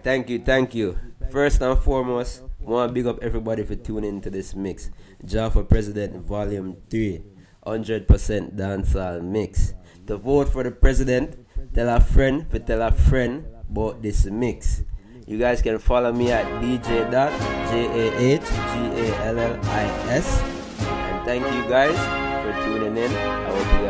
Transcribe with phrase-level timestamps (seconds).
[0.00, 0.98] right, thank you, thank you.
[1.30, 4.90] First and foremost, want to big up everybody for tuning into this mix.
[5.24, 7.22] Jah for President Volume 3,
[7.66, 9.74] 100% dancehall mix.
[10.06, 11.36] To vote for the president,
[11.74, 14.82] tell a friend for tell a friend about this mix.
[15.26, 17.06] You guys can follow me at DJ
[17.70, 20.42] J A H G A L L I S.
[20.80, 21.94] And thank you guys
[22.42, 23.12] for tuning in.
[23.12, 23.89] I hope you guys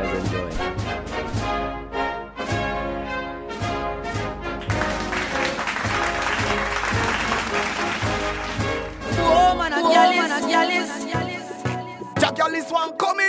[12.54, 12.64] is.
[12.64, 13.19] This one come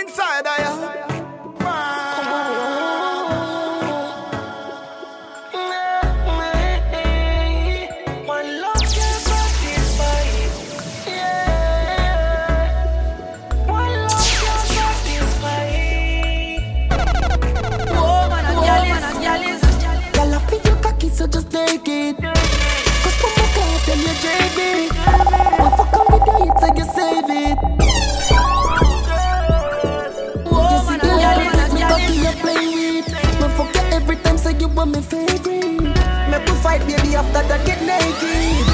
[37.34, 38.66] after that get naked.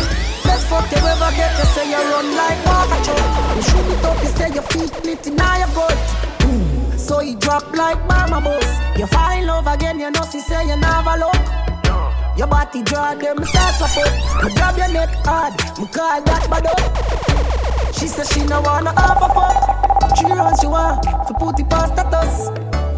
[0.43, 3.15] Best fuck you ever get, you say you run like water.
[3.55, 5.99] You shoot it up, you say your feet lit in your butt.
[6.99, 8.67] So he drop like mama bus.
[8.99, 11.39] You in love again, you know she say you never look.
[12.37, 14.45] Your body draw them start up.
[14.45, 17.95] Me grab your neck hard, me call that bad up.
[17.95, 20.17] She say she no wanna have a fuck.
[20.17, 22.49] She run she want to put it past status.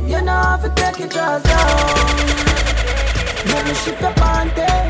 [0.08, 2.30] You know have to take your jaws down.
[3.46, 4.89] Let me ship your panty.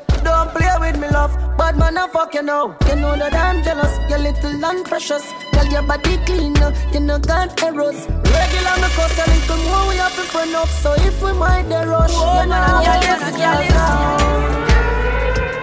[0.23, 1.33] Don't play with me, love.
[1.57, 2.75] Bad man, I fuck you now.
[2.87, 3.97] You know that I'm jealous.
[4.09, 5.23] You're little and precious.
[5.51, 6.55] Tell your body clean,
[6.93, 8.07] you know got errors.
[8.07, 10.69] Regular me cause a little more we have to front up.
[10.69, 13.41] So if we mind the rush, you Woman know and how gyal to is, get
[13.41, 13.73] gyal it is.
[13.73, 14.19] down.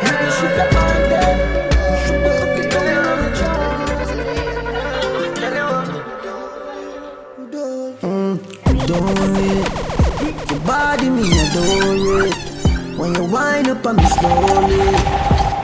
[0.03, 0.99] Let me shoot your body.
[2.05, 3.31] Shoot the cookie down on the
[8.67, 10.51] Adore it.
[10.51, 12.48] Your body me adore it.
[12.99, 14.79] When you wind up on me slowly,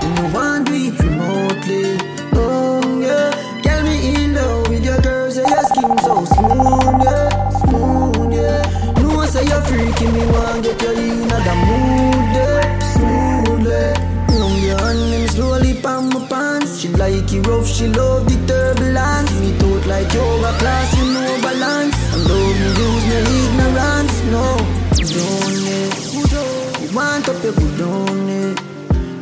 [0.01, 1.99] when you want do it remotely.
[2.35, 7.49] Oh yeah, get me in love with your girls, yeah, your skin so smooth, yeah,
[7.61, 9.03] smooth, yeah.
[9.03, 14.39] No say you're freaking me, want get you in the mood, yeah, smoothly.
[14.39, 16.79] Long your hand and slowly palm my pants.
[16.81, 19.33] She like it rough, she love the turbulence.
[19.41, 21.97] Me thought like yoga class, you know balance.
[22.15, 24.74] And love me use my ignorance, no.
[27.27, 28.59] Want up your good on it.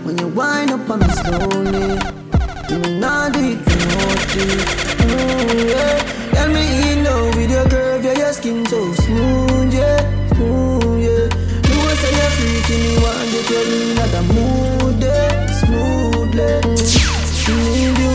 [0.04, 1.98] When you wind up on me slowly, eh,
[2.68, 4.58] you may not do it remotely.
[5.70, 6.02] Yeah.
[6.32, 10.00] Tell me in love with your curve, yeah, your skin so smooth, yeah,
[10.34, 11.28] smooth, yeah.
[11.68, 16.50] You say you're freaking me, want you in the mood, yeah, smoothly.
[17.54, 18.14] Need you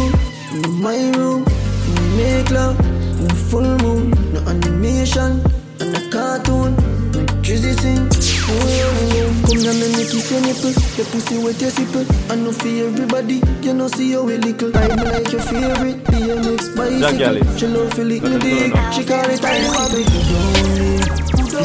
[0.66, 1.46] in my room,
[1.88, 2.78] we make love
[3.22, 5.42] in full moon, no animation,
[5.80, 6.76] and a cartoon,
[7.14, 8.17] no drizzy sing.
[8.48, 12.32] Come here, let me kiss your nipple, your pussy wet, your sipple.
[12.32, 14.72] I know for everybody, you know see you a little.
[14.78, 17.44] I like your favorite, DMX Jack Ellis.
[17.44, 17.58] bicycle.
[17.58, 20.08] She love feel it me dick, she call it I love it.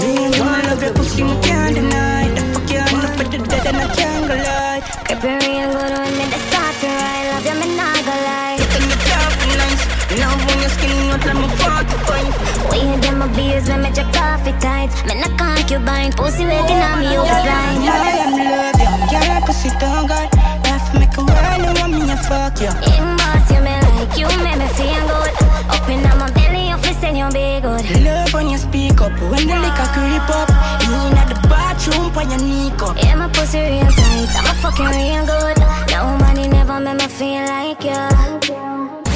[0.03, 2.29] Me want love your pussy, me can't deny.
[2.35, 4.83] The fuck you on up with the dead and I can't go lie.
[5.07, 6.52] Keep it real good when me the start to ride.
[10.21, 12.71] Love when skin out like me 45.
[12.71, 15.03] We hit them my beers when me check coffee tights.
[15.05, 17.81] Me not concubine, pussy waiting on me over I slime.
[18.21, 18.81] am love
[19.13, 19.19] you.
[19.19, 20.29] I pussy don't got.
[20.65, 22.73] Laugh make a while, you want me to fuck you.
[22.93, 25.33] In boss, you me like you, make me feel good.
[25.73, 27.85] Up my belly, you feel say you be good.
[28.05, 30.49] Love when you speak up, when the liquor creep up.
[30.85, 32.97] In at the bathroom, put your knee up.
[33.01, 35.57] Yeah, my pussy real tight, I'm a fucking real good.
[35.89, 39.12] No money never make me feel like you.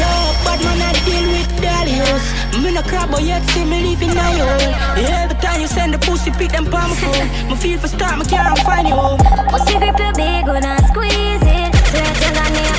[0.00, 2.24] You up, but man I deal with Dalios.
[2.62, 4.48] Me no crab, but yet see me living now yo.
[4.96, 7.26] Every time you send the pussy, pick them palm phone.
[7.48, 8.96] Me feel for start, me can't find you.
[9.52, 11.70] Pussy grip you big, good and squeeze it.
[11.90, 12.69] Swear to God, me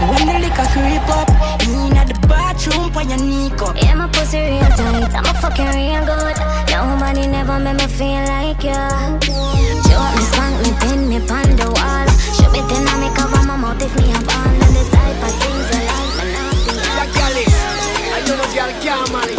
[0.00, 1.28] when you speak When the liquor creep up,
[1.66, 3.76] in at the bathroom, put your knee up.
[3.76, 6.36] Yeah, my pussy real tight, I'm a fucking real good.
[6.70, 8.84] Nobody never made me feel like you.
[9.88, 12.08] Choke me, spank me, pin me, pan the wall.
[12.36, 14.54] Show me then I make up my mouth if me a ball.
[14.64, 16.72] And the type of things I like, me not be.
[16.78, 17.54] That girl is,
[18.14, 19.37] I know no girl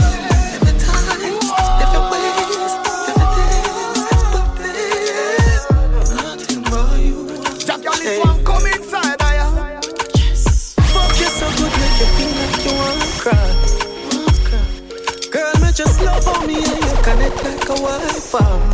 [18.36, 18.69] a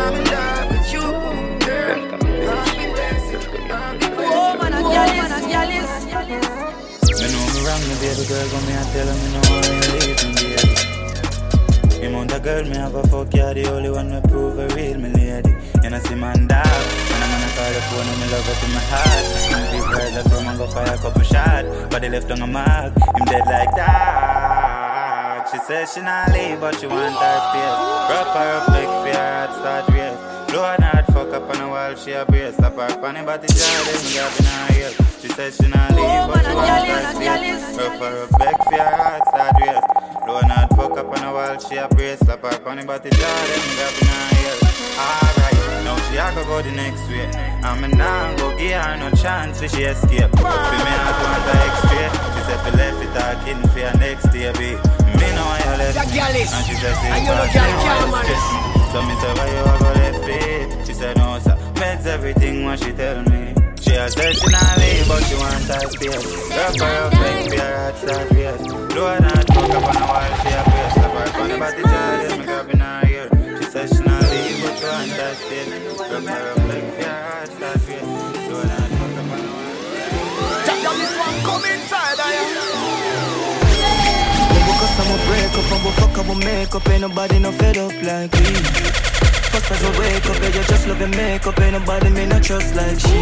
[0.00, 1.06] I'm in love with you,
[1.66, 1.98] girl.
[2.46, 2.92] Waiting.
[7.16, 7.94] Me know wrong, me
[8.72, 8.84] I
[9.20, 10.36] me know me, baby.
[12.46, 15.50] Girl, me have a fuck, the only one prove real me lady.
[15.82, 17.50] You know see man and I'm gonna
[18.06, 19.24] and me love her to my heart.
[19.52, 19.64] And
[20.68, 21.22] fire a couple
[21.90, 24.35] but they left on a mark, him dead like that.
[25.56, 27.76] She says she not leave, but she want her space.
[28.12, 30.52] Rough her up, make fear, heart start race.
[30.52, 32.56] Blow her hard, fuck up on a wall, she a brace.
[32.56, 34.92] Slap her funny body, jar, then me grab in her heel.
[35.16, 37.72] She says she not leave, but she want her space.
[37.72, 39.86] Rough her up, make fear, heart start race.
[40.28, 42.18] Blow her hard, fuck up on a wall, she a brace.
[42.20, 44.56] Slap her funny body, jar, then me grab in her heel.
[45.00, 45.56] Alright,
[45.88, 47.32] now she a go go the next way.
[47.64, 50.36] I'm a now go give her no chance for she escape.
[50.36, 50.52] For
[50.84, 52.12] me, I want her extra.
[52.36, 55.05] She said fi left it talking for her next day, babe.
[55.78, 56.42] Left That me.
[56.42, 59.32] And she said, and you know "Say, girl why can't manage." me?" So me say,
[59.36, 60.86] why you a go left it?
[60.86, 61.56] She said, no, sir.
[61.74, 63.54] Meds everything what she tell me.
[63.82, 66.24] She a said she not leave, but she want her space.
[66.56, 68.66] Rough her up, make fear, heart start race.
[68.66, 70.94] Blow her not fuck up on a wall, she a brace.
[70.96, 73.26] Slap her on the body, jar, then me grab in her ear.
[73.58, 75.70] She said she not leave, but she want her space.
[76.10, 77.80] Rough her up, make fear, heart start
[85.56, 88.52] up, I'm a fuck up, I'm make up, ain't nobody no fed up like me.
[89.52, 92.42] First as I wake up, yeah, you just love your makeup, ain't nobody me not
[92.42, 93.20] trust like she.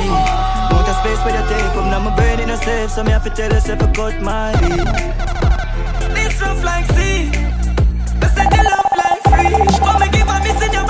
[0.71, 3.11] Want a space where you take up, now my brain in a safe, so me
[3.12, 4.88] have to tell yourself I cut my heat.
[6.14, 7.31] This rough like sea,
[8.23, 9.55] I said you love like free.
[9.85, 10.87] But me give a miss in your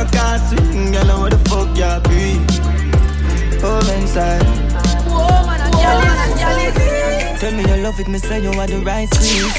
[0.00, 0.92] Got can't swing.
[0.92, 2.40] Girl, what the fuck you be.
[3.86, 4.46] Me inside.
[7.38, 9.54] Tell me you love it, me say you are the right squeeze.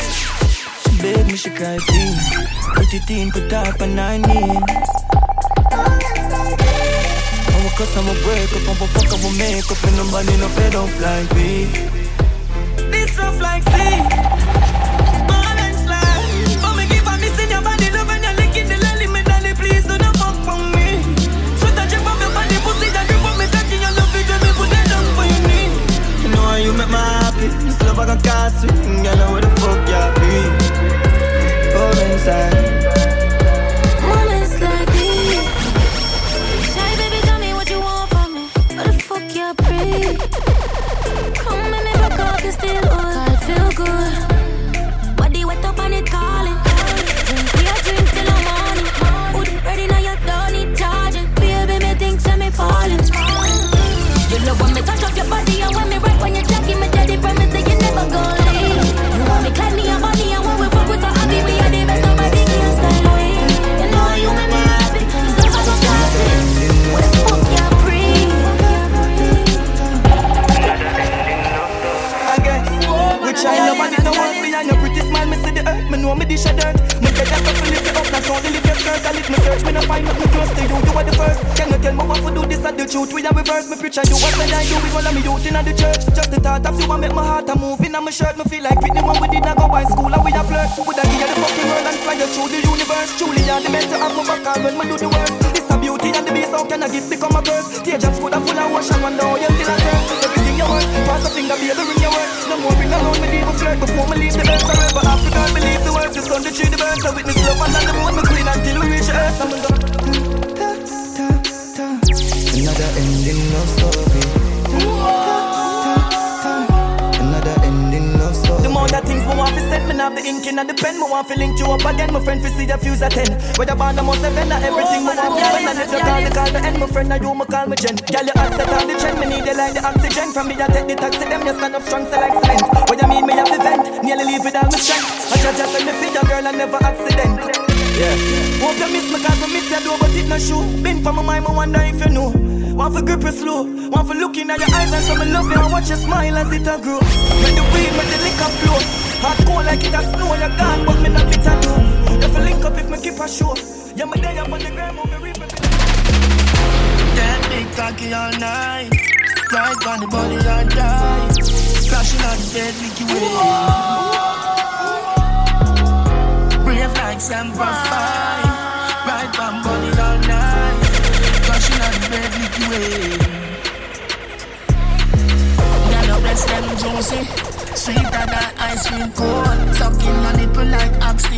[0.82, 1.78] She beg me, she cry.
[2.74, 4.90] Put it in, put up on nine knees.
[7.54, 10.38] I'ma cuss, I'm a break up, I'm a fuck, I'm a make up, and nobody
[10.38, 11.70] no fed up like me.
[12.90, 14.02] This rough like sea.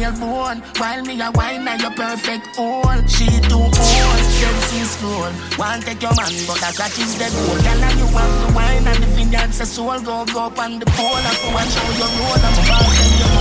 [0.04, 0.60] real bone.
[0.78, 3.00] While me a wine, now you perfect all.
[3.08, 5.32] She do all, them see school.
[5.58, 7.58] One take your man, but I catch is the goal.
[7.64, 10.00] Girl, and you have the wine and the vineyards, so soul.
[10.02, 12.42] Go, go up on the pole, and go and show your road.
[12.48, 13.34] I'm about to you.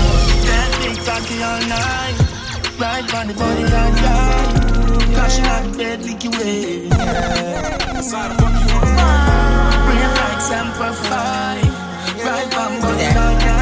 [0.47, 2.17] That big cocky all night.
[2.79, 4.53] Right on the body like die.
[5.17, 6.87] Cause she not dead, lick you away.
[6.87, 8.01] Yeah.
[8.01, 8.79] Side of fuck you.
[9.89, 11.59] Real like Semper Fi.
[12.25, 13.62] Right on the body like that.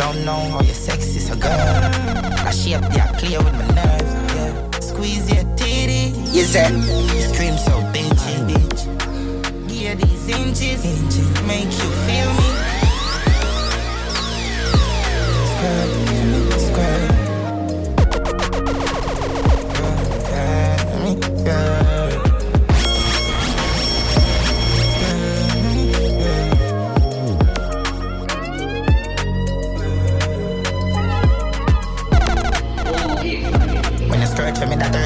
[0.00, 1.50] Don't know how your sex is a girl.
[1.50, 4.12] I shape they are clear with my nerves.
[4.34, 4.80] Yeah.
[4.80, 6.16] Squeeze your titty.
[6.32, 6.72] You yes, said.
[7.34, 8.82] Scream so bitchy, bitch.
[9.68, 10.82] Give these inches.
[11.46, 12.48] Make you feel me.
[15.52, 16.19] Skirt.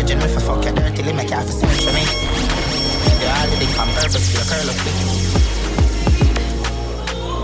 [0.04, 2.04] virgin, if I fuck your dirty, make you have to sing for me.
[3.20, 4.96] You already come purpose, you curl up quick.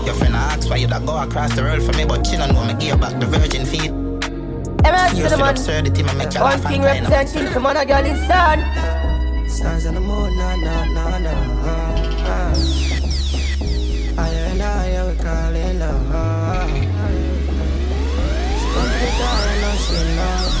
[0.05, 2.53] Your friend asks why you that go across the world for me, but she don't
[2.53, 3.91] know me give back the virgin feet.
[4.85, 5.55] Emerald Cinnamon,
[6.39, 8.59] one thing representing from on a girl in sun.
[9.49, 11.33] Stands on the moon, nah, nah, na na.
[12.25, 12.53] Ah.
[14.15, 16.71] Higher and higher, we call it love.
[18.59, 20.60] She comes to the door and I'm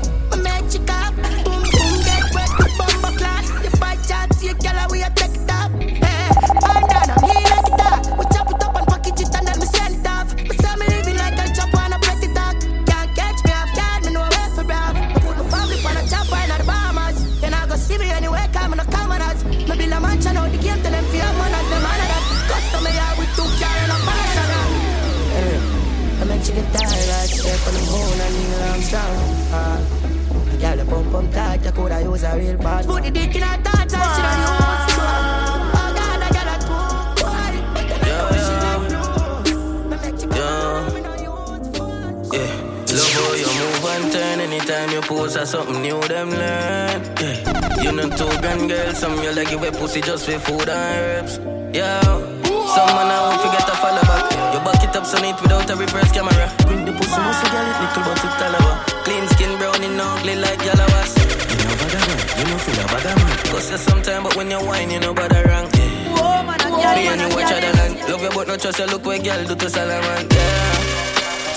[45.01, 47.01] your post a something new, them learn.
[47.19, 47.81] Yeah.
[47.83, 50.69] You know, two gun girls, some you like you wear pussy just for food and
[50.69, 51.39] herbs.
[51.73, 52.01] Yeah.
[52.01, 54.25] Someone I won't forget to follow back.
[54.53, 56.47] You back it up so neat without a reverse camera.
[56.67, 58.75] Bring the pussy muscle, girl, it little but it all over.
[59.03, 61.11] Clean skin, brown and ugly like yellow ass.
[61.17, 63.37] You know bad man, you know feel bother man.
[63.51, 65.71] Cause you sometime, but when you whine, you know bother rank.
[65.75, 66.15] Yeah.
[66.15, 66.95] Whoa, man, Whoa.
[66.95, 67.93] Me and you watch other land.
[68.09, 70.27] Love your butt, not trust your Look what girl do to Salaman.
[70.29, 70.73] Yeah.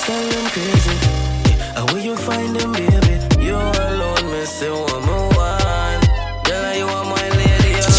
[0.02, 0.94] Style them crazy.
[0.94, 1.78] Yeah.
[1.78, 3.13] How will you find them, baby?
[3.44, 6.02] You alone, me say what me want.
[6.46, 7.72] Girl, you are my lady.
[7.76, 7.90] Yeah.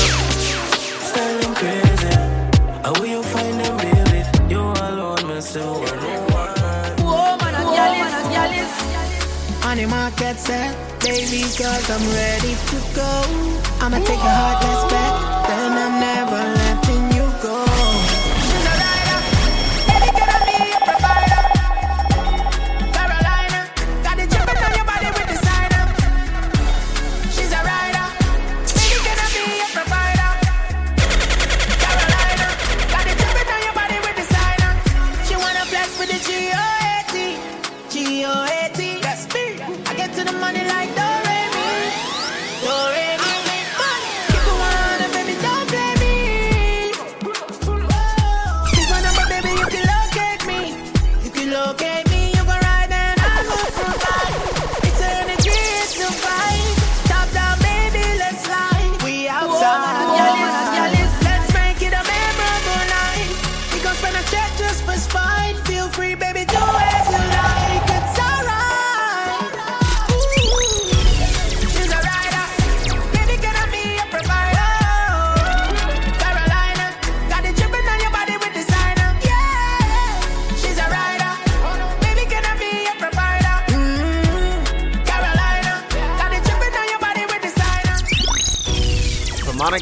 [1.10, 2.14] Style them crazy.
[2.86, 4.20] And where you find them, baby?
[4.52, 7.00] You alone, me say what me want.
[7.06, 7.56] Whoa, man,
[8.34, 8.74] Gyalis.
[9.66, 13.12] On the market set, baby, cause I'm ready to go.
[13.82, 15.14] I'ma take your heartless bet,
[15.48, 16.55] then I'm never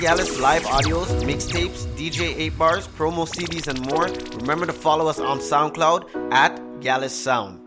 [0.03, 4.07] For live audios, mixtapes, DJ 8 bars, promo CDs, and more,
[4.41, 7.61] remember to follow us on SoundCloud at Gallis Sound.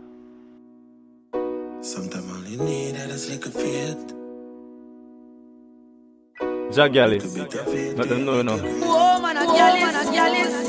[1.81, 4.13] Sometimes all you need is a little faith.
[6.77, 7.97] Jagalis.
[7.97, 8.59] Let them know, you know.
[8.59, 10.66] Whoa, man, Gyalis.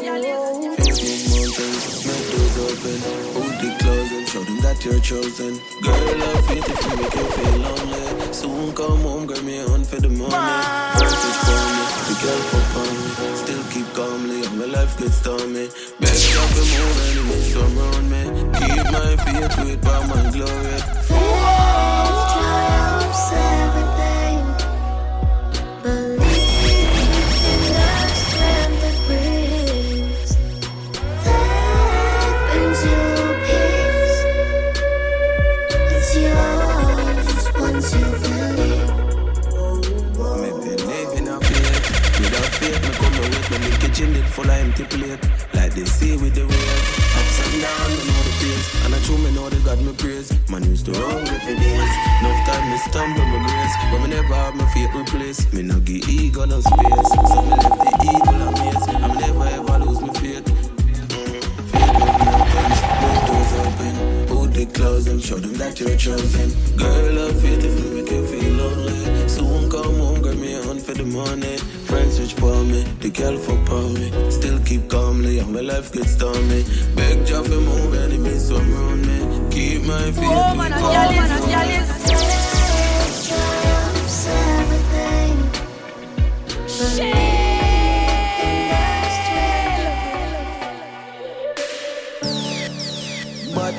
[4.37, 5.53] Show them that you're chosen.
[5.81, 8.33] Girl, I feel if you make you feel lonely.
[8.33, 10.31] Soon come home, girl, me on for the money.
[10.99, 13.09] First it's for me, the girl for upon me.
[13.43, 15.67] Still keep calmly, and my life gets stormy.
[15.99, 18.23] Best of the move, enemies surround me.
[18.59, 20.77] Keep my faith with by my glory.
[21.07, 23.96] Faith triumphs everything.
[43.87, 45.19] Kitchen it full of empty plate.
[45.53, 46.87] Like they say with the waves.
[47.19, 48.67] Ups and downs, me know the pace.
[48.83, 50.29] And I true me know they got me praise.
[50.49, 51.93] Man used to hungry for days.
[52.19, 53.75] Enough time me stumble my grace.
[53.91, 55.53] But me never have my faith replaced.
[55.53, 57.09] Me no give ego no space.
[57.31, 58.87] So me left the evil amaze.
[58.87, 60.45] I'm never ever lose my faith.
[63.27, 63.95] Doors open.
[64.27, 66.49] Hold the close and show them that you're chosen.
[66.75, 69.16] Girl, have faith if you make you feel lonely.
[70.67, 71.57] Soon come home, girl, me on for the money.
[71.85, 74.31] Friends switch for me, the girl for for me.
[74.31, 76.65] Still keep calmly, and my life gets stormy.
[76.95, 79.49] Beg job for move, enemies surround me.
[79.49, 80.25] Keep my faith.
[80.25, 81.29] Whoa, man, with Gyalis.
[81.29, 81.49] God.
[81.49, 81.87] Gyalis.
[86.97, 87.36] Faith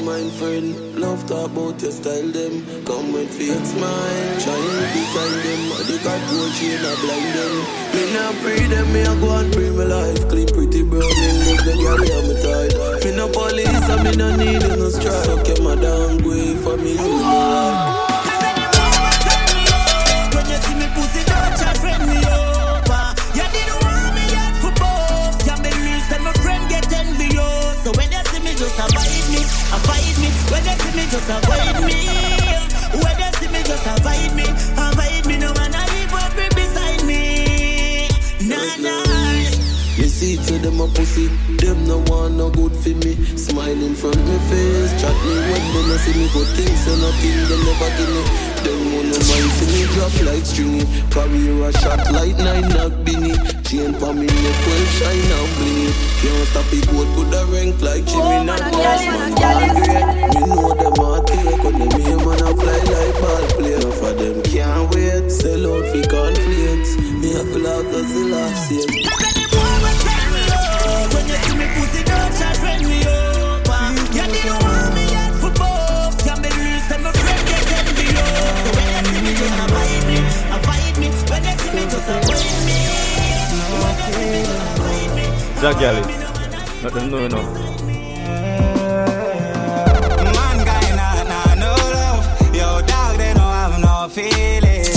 [0.09, 2.55] mind friend, love talk about your style them.
[2.89, 5.61] Come with fake smile, trying design them.
[5.69, 7.55] But they got gold chain, I blind them.
[7.93, 10.29] Me not pray them, me a go and pray my life.
[10.31, 13.05] Clean pretty brown, them look the girl yeah, me tired.
[13.05, 15.25] Me no police, and me no need no strike.
[15.29, 18.08] So keep my down way for me, you.
[28.79, 29.43] Just avoid me,
[29.75, 30.29] avoid me.
[30.51, 31.99] When they see me, just avoid me.
[33.03, 34.47] When they see me, just avoid me,
[34.79, 35.37] avoid me.
[35.39, 38.09] No man, I leave what me beside me.
[38.47, 39.03] Nah, nah.
[39.99, 41.27] You see to them a pussy,
[41.59, 43.15] them no want no good for me.
[43.37, 46.95] Smile in front me face, chat me when they no see me, but things so
[47.03, 48.23] nothing they never give me.
[48.63, 53.58] Them wanna mind see me drop like stringy, career a shot like nine knock binny.
[53.69, 55.93] Chain for me neck well shine and bleed.
[56.25, 60.09] Can't stop it, boat put the rank like Jimmy oh, and boss man ball great.
[60.33, 63.75] Me know them a take when them hear man a fly like ball play.
[63.77, 66.93] Enough of them can't wait, sell out for conflicts.
[67.21, 68.89] Me have to laugh 'cause the laugh safe.
[69.53, 71.05] Oh.
[71.13, 73.61] When you see me pussy, don't try friend me oh.
[73.69, 73.85] over.
[74.17, 76.17] You didn't want me yet for both.
[76.25, 78.57] Can't believe that my friend get envious.
[78.65, 80.19] So when you see me, just avoid me,
[80.57, 81.09] avoid me.
[81.29, 82.78] When you see me, just avoid me.
[84.09, 85.25] When you see me, just avoid me.
[85.61, 86.03] Jagale.
[86.83, 87.49] Let them know enough.
[90.35, 92.21] Man guy nah nah no love.
[92.55, 94.97] Yo dog they don't have no feelings.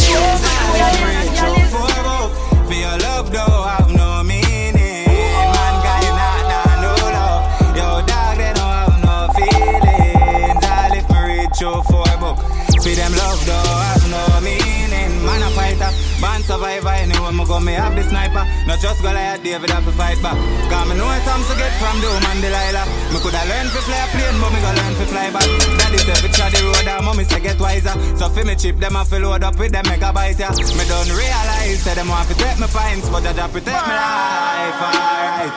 [16.21, 16.93] Man survivor.
[16.93, 18.45] Anywhere me go me have the sniper.
[18.69, 20.37] Not just Goliath, David have to fight back.
[20.69, 22.85] Cause me know some to get from Doom and Delilah.
[23.11, 25.47] Me coulda learned to fly a plane, but me go learn to fly back.
[25.81, 27.95] Daddy said try the road, and mommy say get wiser.
[28.15, 30.53] So fi me chip them and fi load up with them megabyte yeah.
[30.77, 34.79] Me don't realize say them want to take me pints, but I protect me life.
[34.85, 35.51] Alright,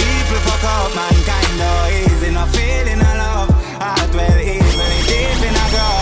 [0.00, 3.50] people fuck up mankind though easy, no feeling of love.
[3.76, 5.95] Heart well easily deep in a ground.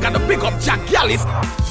[0.00, 1.24] Gotta pick up Jack Gallus.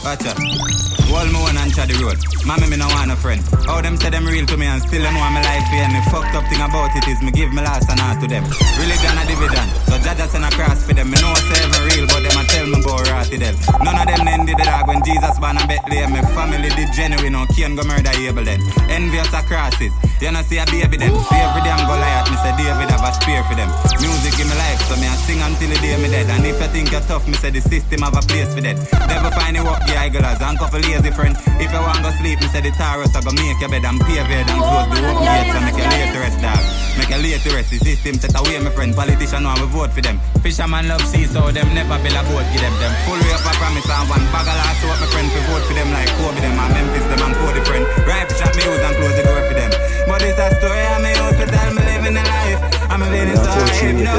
[0.04, 2.22] Watch Wall me one and the road.
[2.46, 3.42] Mommy, me no want a friend.
[3.66, 5.90] All them say them real to me and still don't want my life here.
[5.90, 8.46] Me fucked up thing about it is me give me last and out to them.
[8.78, 11.10] Religion a division, so Jaja send a cross for them.
[11.10, 13.56] Me know say them real, but them a tell me about rotty them.
[13.82, 16.14] None of them ended the dog when Jesus born a Bethlehem.
[16.14, 18.62] Me family genuine, no Cain go murder Abel then.
[18.90, 21.14] Envious a crosses, you know see a baby then.
[21.14, 23.70] See every damn Goliath, me say David have a spear for them.
[23.98, 26.30] Music give me life, so me a sing until the day me dead.
[26.30, 28.78] And if you think you're tough, me say the system have a place for that.
[29.10, 31.36] Never find it work, the idlers and couple lazy friend.
[31.60, 34.00] If you want go sleep, me say the Taurus I go make your bed and
[34.02, 36.62] pave it and close the open gates and make you late to rest, dog.
[37.00, 37.70] Make you late to rest.
[37.72, 38.92] The system set away, my friend.
[38.96, 40.20] Politician want we vote for them.
[40.44, 42.94] Fisherman love sea, so them never build a boat, give them them.
[43.08, 45.64] Full way up a promise and one bag of last hope, my friend, for vote
[45.68, 47.86] for them like Kobe them and Memphis them and Cody friend.
[48.04, 49.72] Rifle shot me use and close the door for them.
[50.08, 52.62] But it's a story I'm out to tell me living a life.
[52.92, 54.18] I'm living so hype, no.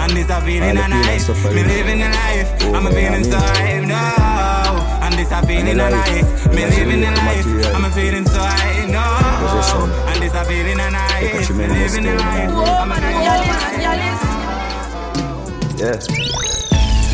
[0.00, 1.24] And this a feeling a night.
[1.52, 2.48] Me living a life.
[2.72, 4.43] I'm feeling so hype, no.
[5.24, 6.52] And this a feeling a night.
[6.52, 7.74] Me living a life.
[7.74, 9.00] I'm feeling so hype, no.
[10.12, 11.48] And this a feeling a night.
[11.48, 12.52] Me living a life.
[12.52, 12.90] I'm
[15.80, 15.96] Yeah.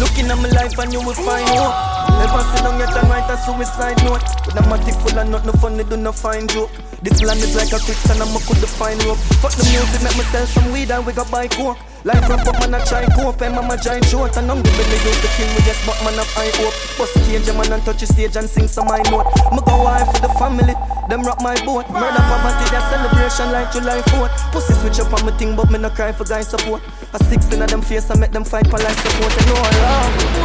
[0.00, 1.74] Looking at my life and you will find hope.
[2.18, 4.26] Never sit down yet and write a suicide note.
[4.44, 6.70] With a matic full of nothing funny, do not find joke.
[7.02, 9.18] This land is like a quicksand and I could find rope.
[9.38, 11.78] Fuck the music, make me sell some weed and we got buy coke.
[12.02, 13.42] Life rough up, man, I try cope.
[13.44, 14.36] And mama giant short.
[14.40, 16.72] And I'm the belly use the king We just but man have high hope.
[16.96, 19.28] Bust cage, man, and touch the stage And sing some high note.
[19.52, 20.72] Me go wife for the family.
[21.12, 21.84] Them rock my boat.
[21.92, 25.76] Murder poverty, their celebration like July 4th Pussy switch up on me thing But me
[25.76, 26.80] no cry for guy support.
[27.12, 29.36] A 16 of them face I make them fight for life support.
[29.36, 30.40] And no love.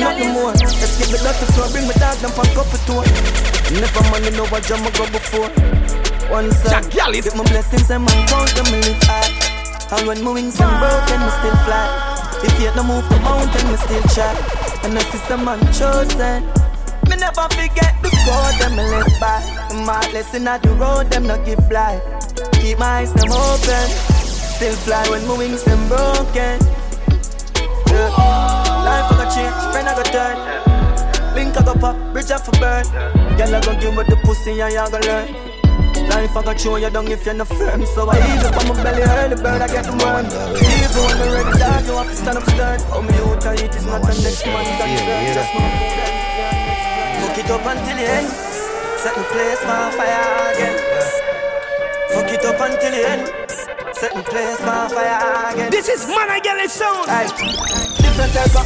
[0.00, 0.56] Nothing more.
[0.56, 3.04] Let's Escape the dirty floor Bring me dog, them pack up a tour
[3.68, 5.52] Never money know what jam I go before.
[6.32, 9.41] One side Jack Get my blessings and my count them live high
[9.92, 11.84] and when my wings and broken, me still fly.
[12.42, 14.32] If you no move the mountain, me still try.
[14.84, 16.44] And if it's a man chosen,
[17.08, 19.40] me never forget the code them me live by.
[19.84, 22.00] My lesson at the road, them not give blind.
[22.54, 23.88] Keep my eyes them open,
[24.56, 26.58] still fly when my wings them broken.
[27.92, 28.08] Yeah.
[28.88, 31.34] Life I got change, friend I got turn.
[31.34, 32.84] Link I got pop, bridge I for burn.
[33.36, 35.51] Girl I gon' give me the pussy and y'all gon' learn.
[36.08, 37.84] Life I got show you down if you're not firm.
[37.86, 40.26] So I ease up on my belly, early bird, I get the worm.
[40.26, 42.80] Even when I'm ready, dog, you have to stand up stern.
[42.92, 46.22] Oh, me out I eat is not the next man That's yeah, just my food.
[47.22, 48.28] Fuck it up until the end.
[49.02, 50.76] Set the place for fire again.
[52.12, 53.24] Fuck it up until the end.
[53.96, 55.70] Set the place for fire again.
[55.70, 57.08] This is Man I Get Sound.
[57.08, 57.30] Aye.
[58.02, 58.61] Different type of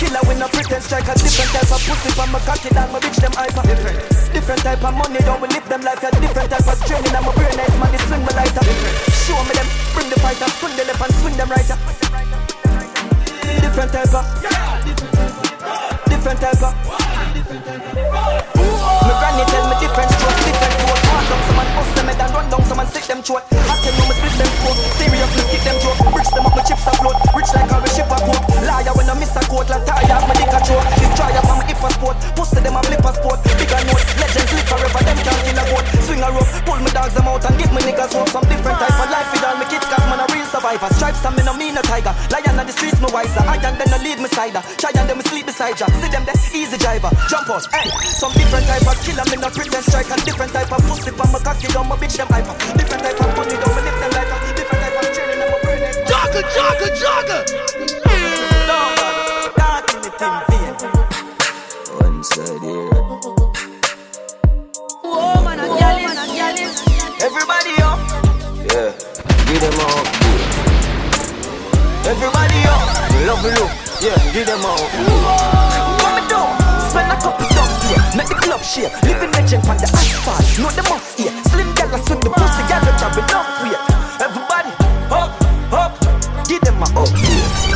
[0.00, 2.98] Killer with no pretend strike A different type of pussy from my cocky down My
[3.04, 3.60] bitch them hyper.
[3.68, 4.00] Different
[4.32, 7.32] Different type of money, don't we live them life A different type of I'm a
[7.36, 8.64] brain nice man, they swing me lighter.
[9.12, 11.68] Show me them, bring the fighter Swing the left and swing them right
[13.60, 14.24] Different type of
[16.08, 16.72] Different type of.
[19.04, 20.99] My granny tell me different strokes Different
[21.30, 24.04] down someone bust them head and run down someone sick them throat I tell you
[24.10, 27.52] me split them scope Seriously kick them joke Bricks them up, my chips afloat Rich
[27.54, 30.34] like how we ship a coat Liar when I miss a quote Like tire, my
[30.34, 33.10] dick a choke Destroy up on my hip a sport Pussy them a flip a
[33.14, 36.80] sport Bigger note Legends live forever Them can't kill a goat Swing a rope Pull
[36.82, 39.46] me dogs them out And give me niggas hope Some different type of life With
[39.46, 40.88] all my kids Cause man a real survivor.
[40.94, 42.12] Stripes and me no mean no tiger.
[42.30, 43.40] Lion on the streets, me wiser.
[43.40, 44.62] I Iron then no lead me cider.
[44.76, 45.86] Try and them sleep beside ya.
[46.02, 47.10] See them there, easy driver.
[47.30, 47.88] Jump out, hey.
[48.04, 50.10] Some different type of killer, me no pretend strike.
[50.10, 52.56] And different type of pussy, pa my cocky down, my bitch them hyper.
[52.78, 54.36] Different type of put it down, me lift them like a.
[54.56, 55.96] Different type of training, and my brain is.
[56.08, 57.40] Jogger, jogger, jogger.
[59.56, 60.74] Dark in the team, vein.
[62.00, 62.88] One side here.
[65.04, 66.74] Whoa, man, a gyal is, man, is.
[67.28, 67.98] Everybody up,
[68.72, 68.90] Yeah.
[69.46, 70.04] Give them all.
[72.06, 72.86] everybody up.
[73.26, 74.78] Love you look, yeah, give them all.
[74.78, 75.89] What
[78.16, 78.92] make the club shake.
[79.02, 81.32] Living legend on the asphalt, know the must here.
[81.50, 83.82] Slim gal swing the pussy, gal you travel enough weight.
[84.20, 84.72] Everybody
[85.10, 85.30] up,
[85.72, 85.92] up,
[86.48, 87.10] give them a up.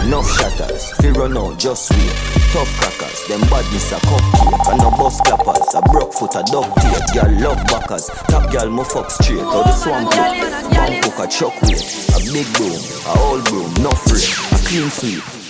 [0.05, 2.15] Enough shatters, fear run out, just wait.
[2.53, 4.71] Tough crackers, them badness a cupcake.
[4.71, 7.07] And no bus clappers, a broke foot, a duct tape.
[7.15, 9.41] Girl love backers, top girl mo fuck straight.
[9.41, 11.85] Or the swamp hook, bump hook, a chuck weight.
[12.15, 15.44] A big broom, a old broom, no free, a clean sweep.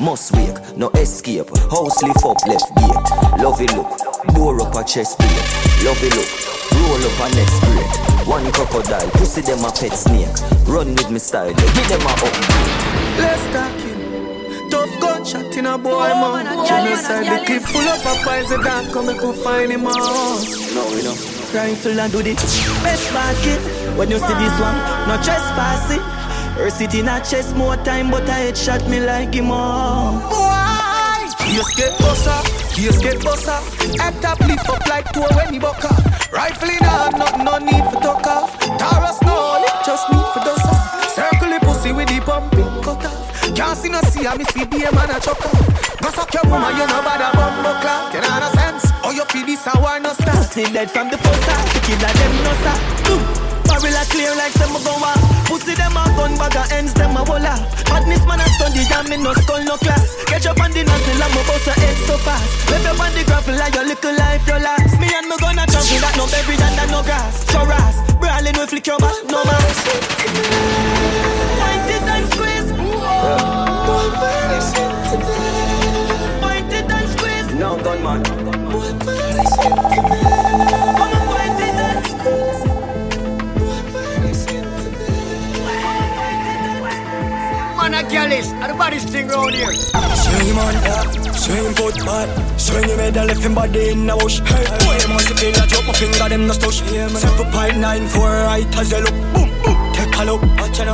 [0.00, 1.48] Must wake, no escape.
[1.70, 3.42] House lift up left gate.
[3.42, 3.90] Lovey look,
[4.32, 5.84] bore up a chest plate.
[5.84, 6.30] Lovey look,
[6.78, 8.28] roll up a next grade.
[8.28, 10.30] One crocodile, pussy them a pet snake.
[10.68, 13.18] Run with me style, give them a upgrade.
[13.18, 14.70] Let's talking.
[14.70, 16.46] Tough gunshot in a boy man.
[16.66, 18.92] Genocide the clip full up a pies of dark.
[18.92, 19.96] Come and go find him out.
[19.96, 21.16] No, we know.
[21.52, 22.34] Rifle and do the
[22.84, 23.58] best basket.
[23.98, 24.76] When you see this one,
[25.08, 26.17] no trespassing.
[26.58, 30.18] Her city not chest more time, but I headshot me like him all.
[30.18, 31.30] Why?
[31.54, 32.36] You skate bossa,
[32.76, 33.56] you skate bossa.
[34.00, 36.02] Act up, lift up like two when he buck up.
[36.32, 38.58] Rifle in hand, nothing, no need for talk off.
[38.76, 40.57] Taurus no, it just need for dust
[43.94, 44.02] off.
[44.04, 46.00] No see, I me see be a man a chuck off.
[46.00, 48.14] Go suck your woman, you know about a bumbo clock.
[48.14, 48.84] You no sense.
[49.04, 50.36] Oh, you feel this, want no start.
[50.36, 52.80] Pussy dead from the first time, to kill them no stop.
[53.68, 55.20] Barrel a clear like some go off.
[55.48, 57.60] Pussy them a gun bag a ends them a wall off.
[57.88, 60.16] Badness man a the jam me no skull no class.
[60.26, 62.70] Get up on the nozzle and me bust a head so fast.
[62.70, 64.98] Left up on the gravel like your little life your last.
[65.00, 67.44] Me and me gonna travel that no berry and that no grass.
[67.52, 71.47] Show ass, brawling we flick your back no mask.
[75.08, 77.54] Point it and squeeze.
[77.54, 78.02] No it.
[78.02, 78.22] Man.
[88.60, 89.72] And the baddest thing round here.
[89.72, 91.32] Swing him on, yeah.
[91.32, 92.28] Swing foot back.
[92.58, 94.40] Swing him head left him body in a bush.
[94.40, 96.82] Hey, boy, must feel like drop finger, them no stush.
[97.10, 99.14] Seven point nine four right as they look.
[99.32, 99.92] Boom, boom.
[99.94, 100.42] Take a look.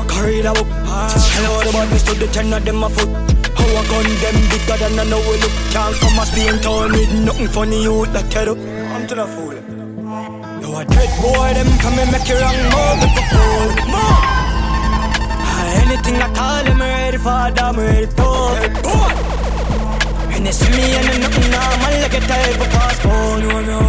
[0.09, 0.67] Carry that up.
[0.67, 3.34] Hello, the badness to the ten of them a foot.
[3.75, 5.55] A gun them bigger than I know we look.
[5.75, 8.59] Can't come a Spain town with nothing funny you that head up.
[8.95, 9.57] I'm to the fool.
[10.63, 13.69] You a dead boy, them come and make you wrong more with the fool.
[13.91, 14.21] Move.
[15.43, 18.47] Ah, anything I call them ready for, them ready for.
[20.35, 23.43] And they see me and they nothing normal like a type of passport.
[23.43, 23.81] No, no.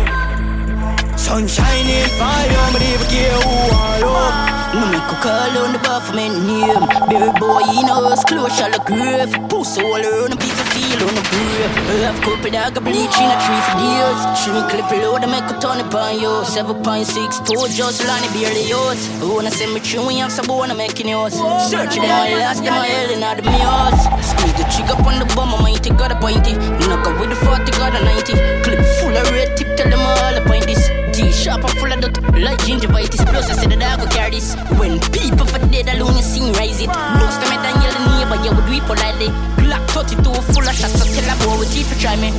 [1.15, 4.54] Sunshine in fire, but even care who I love.
[4.75, 5.79] No me could call on the
[6.11, 10.39] my name Baby boy, you know it's close, shall look grave Pussy all around and
[10.43, 11.71] people feel on the grave
[12.03, 14.19] Have couple dog, bleach in a tree for years.
[14.35, 17.07] Shrink clip load, I make a ton upon you 7.6,
[17.47, 18.99] two just land barely yours.
[19.23, 21.39] Wanna send me through, we have some wanna making yours?
[21.71, 25.23] Search them, I last them, I hell in all the mirrors Squeeze the trigger on
[25.23, 26.51] the bomb, mighty got a pointy.
[26.83, 28.33] Knock out with the 40, got a 90
[28.67, 32.01] Clip full of red tip, tell them all I point this T-sharp and full of
[32.01, 35.87] dirt, like gingivitis Plus I said the dog will carry this When people for dead
[35.95, 38.83] alone, you sing rise it Bust them head and yell neighbor, yeah, we do it
[38.83, 40.19] politely Glock 32
[40.51, 42.35] full of shots, so tell a boy we deep for try me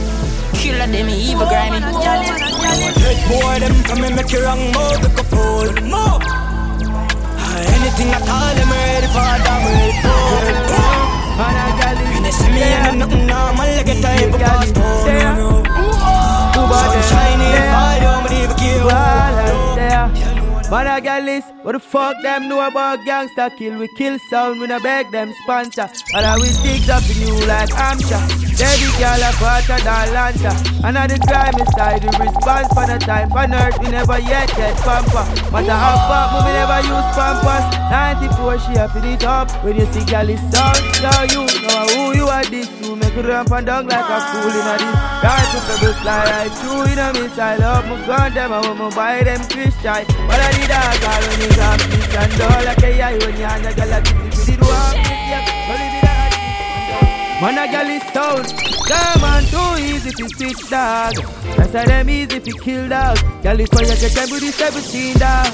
[0.61, 5.25] Killer them, evil grimy Dead boy, them come and make you wrong move, look a
[5.25, 5.73] fool.
[5.81, 6.21] Move.
[6.21, 10.77] Uh, anything I call them ready for, them ready for.
[11.41, 15.23] And they see me and nothing normal, like a type of passport.
[15.25, 17.16] No, no.
[20.69, 23.79] Man a gal is, what the fuck them know about gangster kill?
[23.79, 25.89] We kill sound, we no beg them sponsor.
[26.13, 28.19] And I will stick up in you like Amsha.
[28.57, 30.51] Baby girl a quarter than Lanta.
[30.83, 33.31] And on the crime side, the response for the time.
[33.31, 35.23] On earth, we never yet get pamper.
[35.53, 37.67] Matter how far, we never use pampers.
[37.93, 39.53] 94, she up in it up.
[39.63, 42.97] When you see gal is sound, now you know who you are this to.
[42.97, 44.99] Make it ramp and down like a fool in a this.
[45.21, 47.85] Guys with the fly right through in a missile up.
[47.85, 50.03] My gun them, I to buy them Christian.
[50.27, 50.56] But I
[57.39, 58.43] Man a gal is down.
[58.89, 61.15] Yeah, man, too easy to pitch dog.
[61.57, 63.19] That's why them easy to kill dog.
[63.43, 65.53] Gal is you get them with the 17 dog.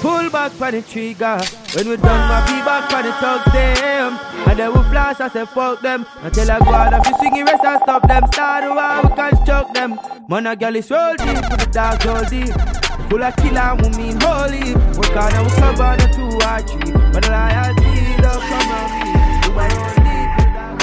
[0.00, 1.40] Pull back for the trigger.
[1.74, 4.18] When we done, my be back for the thugs them.
[4.46, 6.06] And then we flash, I say fuck them.
[6.22, 8.22] Until I go out of the swing rest and stop them.
[8.32, 9.98] Start a war, we construct them.
[10.28, 12.89] Man a gal is roll deep, put the dog roll deep.
[13.10, 14.70] Full of killer, and we mean holy.
[14.94, 16.92] We can't we cover the two or three.
[17.12, 17.90] But the loyalty
[18.22, 19.10] don't come on me.
[19.42, 20.30] Do my own deep.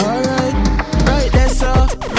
[0.03, 0.55] Alright,
[1.07, 1.71] right there, so.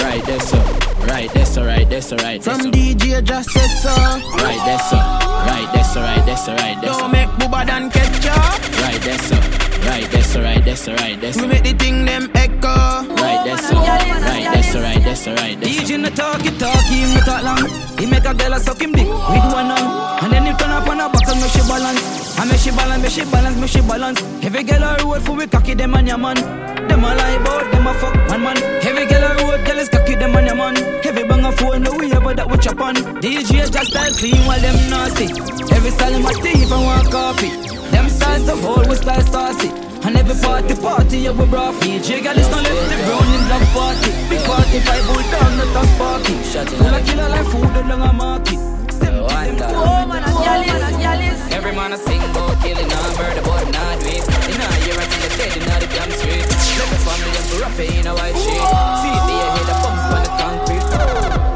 [0.03, 0.57] Right there, so.
[1.05, 1.63] Right there, so.
[1.63, 2.15] Right there, so.
[2.17, 2.71] Right there, From so.
[2.71, 3.93] DJ just said so.
[4.41, 4.97] Right there, so.
[4.97, 6.01] Right there, so.
[6.01, 6.53] Right there, so.
[6.53, 6.87] Right so.
[6.87, 8.81] Don't make booba than ketchup.
[8.81, 9.68] Right there, so.
[9.85, 10.41] Right there, so.
[10.41, 10.93] Right there, so.
[10.93, 11.41] Right there, so.
[11.41, 12.67] We make the thing them echo.
[13.15, 13.75] Right there, so.
[13.75, 14.79] Right there, so.
[14.81, 15.33] Right there, so.
[15.35, 15.69] Right there.
[15.69, 17.65] DJ no talk, he talk, he no talk long.
[17.97, 20.71] He make a girl a suck him dick with one arm, and then he turn
[20.71, 22.39] up on a buckle, make she balance.
[22.39, 24.21] I make she balance, make she balance, make she balance.
[24.43, 26.35] Every girl a road for we cocky them and your man.
[26.87, 28.57] Them a lie about them a fuck man man.
[28.87, 30.77] Every girl a road, girl is cocky them and your man.
[31.03, 32.95] Every bang a phone, no we ever that we chop on.
[32.95, 35.25] DJ just style clean while them nasty.
[35.75, 37.78] Every style in my teeth and want copy.
[37.91, 39.69] Them styles the whole we style saucy.
[40.05, 43.41] And every party, party, yeah, we brought DJ girl is not left the brown in
[43.47, 44.11] black party.
[44.29, 46.35] Big 45 bull down, not a sparky.
[46.79, 48.59] Full of killer like food, along a market.
[49.01, 50.31] Oh, man, a
[50.99, 51.51] gyalis.
[51.51, 54.11] Every man a sing about killing and murder, but not me.
[54.11, 54.23] do it.
[54.49, 56.47] In a year until the dead, in a the damn street.
[56.79, 58.63] Let the family them rap in a white sheet.
[59.01, 60.87] See it there, head the pumps on the concrete.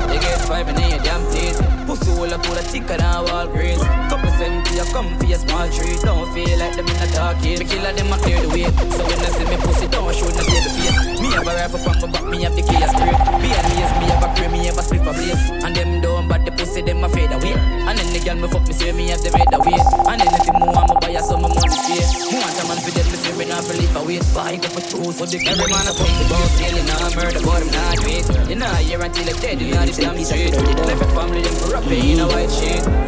[0.10, 1.60] They get five in your damn teeth.
[1.88, 3.80] Pussy will a put a thicker than Walgreens.
[3.82, 4.03] Couple
[4.44, 5.96] to you come for your small tree.
[6.04, 7.60] Don't feel like them in the dark years.
[7.60, 8.68] The killer them a clear the way.
[8.92, 11.22] So when they see me pussy, don't show no the face.
[11.22, 13.20] Me have a rifle from my back, me have the key straight.
[13.40, 15.40] Me and me me have a cream, me have a split for blaze.
[15.64, 17.56] And them don't but the pussy them a fade away.
[17.88, 19.80] And then the girl me fuck me say me have the red away.
[20.12, 22.04] And then if you move I'm a buy some my money pay.
[22.04, 24.20] Me want a man for them me say me not for leave away.
[24.36, 27.42] Buy up a two so the every man a fuck the boss stealing and murder
[27.48, 28.28] but I'm not wait.
[28.52, 30.52] You know here until the dead, you know the damn street.
[30.52, 33.03] Left your family them for up in a white sheet.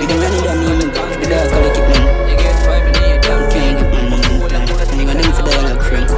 [0.00, 0.32] See it there.
[0.32, 1.84] We don't run it down, me, the dog call it keep.
[2.24, 3.76] You get five in your damn king.
[4.96, 6.08] Nigga, them for the like friend.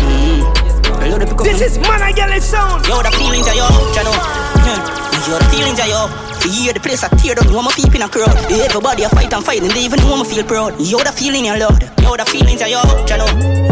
[0.00, 1.44] Mm-hmm.
[1.44, 2.86] This is Man a Yellow Sound.
[2.88, 4.08] Yo, the feelings are yo, Jano.
[4.08, 5.30] Mm-hmm.
[5.30, 6.08] Yo, the feelings are yo.
[6.40, 8.36] For year the place I tear down, you want my people in a crowd.
[8.50, 10.80] Everybody a fight and fight, and they even know me feel proud.
[10.80, 11.82] Yo, the feeling your lord.
[12.00, 13.63] Yo, the feelings are yo, Jano.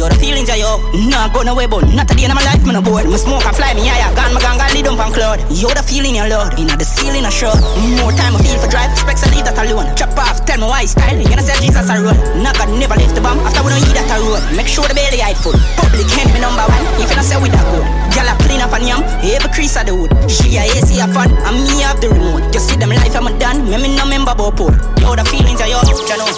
[0.00, 0.80] Yo, the feelings are yo.
[1.12, 3.04] Nah, go no way, but not a day in my life, me no bored.
[3.04, 4.16] Me smoke and fly, me yeah, yeah.
[4.16, 5.44] Gone, my gang, got lead up on cloud.
[5.52, 6.56] Yo, the feeling your lord.
[6.56, 7.60] Inna the ceiling a shroud.
[8.00, 9.92] More time I feel for drive, specs I leave that alone.
[10.00, 11.20] Chop off, tell me why style.
[11.20, 12.16] You know say Jesus a run.
[12.40, 13.44] Nah, God never left the bomb.
[13.44, 14.40] After we don't eat that a road.
[14.56, 15.52] Make sure the belly hide full.
[15.76, 16.80] Public me number one.
[16.96, 17.84] If you not say with that good.
[18.20, 20.12] A clean up on yam, every crease of the wood.
[20.32, 22.48] She a AC a fan, and me have the remote.
[22.56, 24.72] You see them life I'm a done, me me no member about poor.
[24.96, 26.28] Yo, the feelings are yo, you know.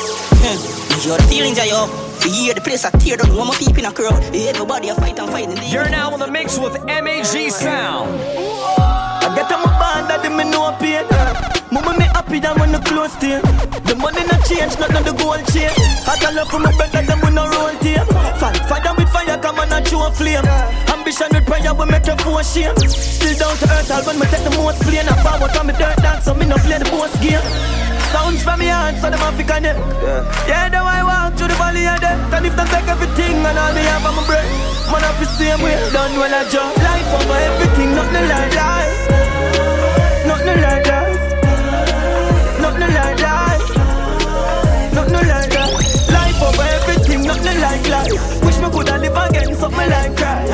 [0.42, 0.58] Hmm.
[1.06, 2.01] Yo, the feelings are yo.
[2.22, 4.22] For year the place I tear down, one more people in a crowd.
[4.34, 5.48] Everybody a fight and fight.
[5.48, 8.08] and they- You're now in the mix with MAG Sound.
[9.24, 11.04] I get on my band that me no pain.
[11.72, 13.40] Mama me happy that when the close stay.
[13.88, 15.70] The money not change, not on the gold chain.
[16.06, 18.04] I got love for my brother, them we no roll team.
[18.38, 20.44] Fight fire with fire, come on and show flame.
[20.94, 22.76] Ambition with prayer, we make you for shame.
[22.86, 25.08] Still down to earth, all when me take the most plane.
[25.08, 27.42] I forward from me dirt dance, so me no play the boss game.
[28.12, 28.68] Sounds from me
[29.00, 29.80] so them have to connect.
[30.46, 32.32] Yeah, now I walk through the valley of death.
[32.32, 34.44] And if take everything and all they have on my breath,
[34.92, 35.74] man, I feel same way.
[35.92, 36.76] Done well, I jump.
[36.76, 39.00] Life over everything, nothing like life.
[40.28, 41.24] Nothing like life.
[42.60, 43.68] Nothing like life.
[44.92, 45.70] Nothing like that.
[46.12, 48.44] Life over everything, nothing like life.
[48.44, 50.52] Wish me coulda live again, something like Christ.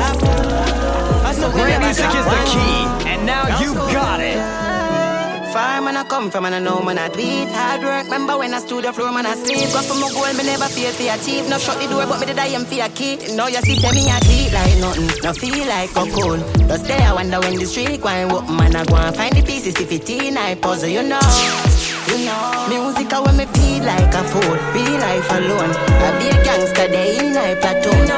[1.59, 4.68] Great music is the key, and now you've got it.
[5.53, 8.53] Far man I come from and I know man I it Hard work, remember when
[8.53, 9.73] I stood the floor man I sleep.
[9.73, 11.49] Got from my goal, me never feel for achieve.
[11.49, 13.17] No shut the door, but me the die for a key.
[13.35, 15.09] Now you see me I treat like nothing.
[15.23, 16.37] No feel like a cool
[16.69, 19.41] Just stay, I wonder when the street going What man I go and find the
[19.41, 20.37] pieces if it in.
[20.37, 21.19] I puzzle, you know.
[22.09, 25.73] You know, music I when me feel like a fool, real life alone.
[25.73, 28.08] I be a gangster, they in my platoon.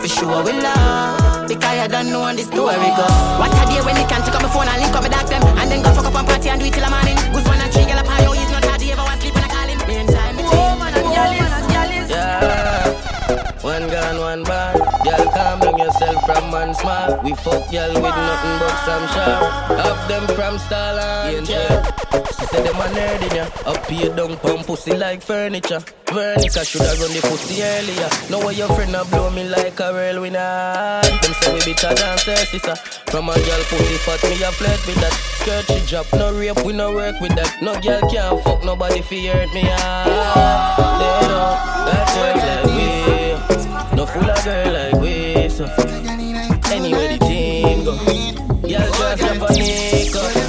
[0.00, 1.46] But we still have to show we love.
[1.48, 3.04] Because I don't know how the story go.
[3.36, 5.28] What a day when they can take up my phone and link up my dog
[5.28, 5.42] them.
[5.60, 7.16] And then go fuck up and party and do it till the morning.
[7.36, 9.36] Goose one and three, girl up high, oh, he's not hard, he ever want sleep
[9.36, 9.78] and I call him.
[9.84, 12.08] Meantime, me Oh, man, a gyalis.
[12.08, 13.60] Yeah.
[13.60, 14.72] One gun, one bar.
[15.04, 17.22] Girl, come bring yourself from man smart.
[17.22, 19.52] We fuck y'all with nothing but some sharp.
[19.84, 21.89] Have them from Starland, yeah.
[22.12, 23.46] She said them a nerd in ya.
[23.66, 25.80] Up here, down pump pussy like furniture.
[26.06, 28.08] Vernica shoulda run the pussy earlier.
[28.30, 31.00] Know why your friend a blow me like a real winner.
[31.02, 32.76] Them say we bitter than sister.
[33.10, 35.14] From a girl pussy fat, me a flirt with that.
[35.40, 37.62] Skirt she drop, no rape, we no work with that.
[37.62, 40.74] No girl can't fuck nobody fi hurt me ah.
[41.00, 41.56] They know
[41.86, 43.96] that work like we.
[43.96, 45.00] No fool a girl and
[46.92, 47.96] where the team go.
[48.68, 50.39] Girl just a panic.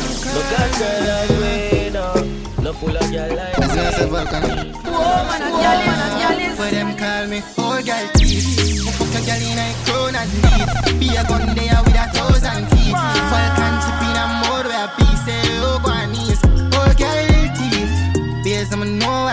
[4.10, 8.06] Like Woman and gyal is, Where them call me old girl.
[8.18, 10.99] Me fuck a girl in a crown and teeth.
[10.99, 12.97] Be a gun there with a thousand teeth.
[13.30, 16.41] Falcon chip in a mode where a piece say oh go on knees.
[16.78, 17.28] Old girl
[17.58, 18.43] teeth.
[18.43, 19.30] Beers I'ma know.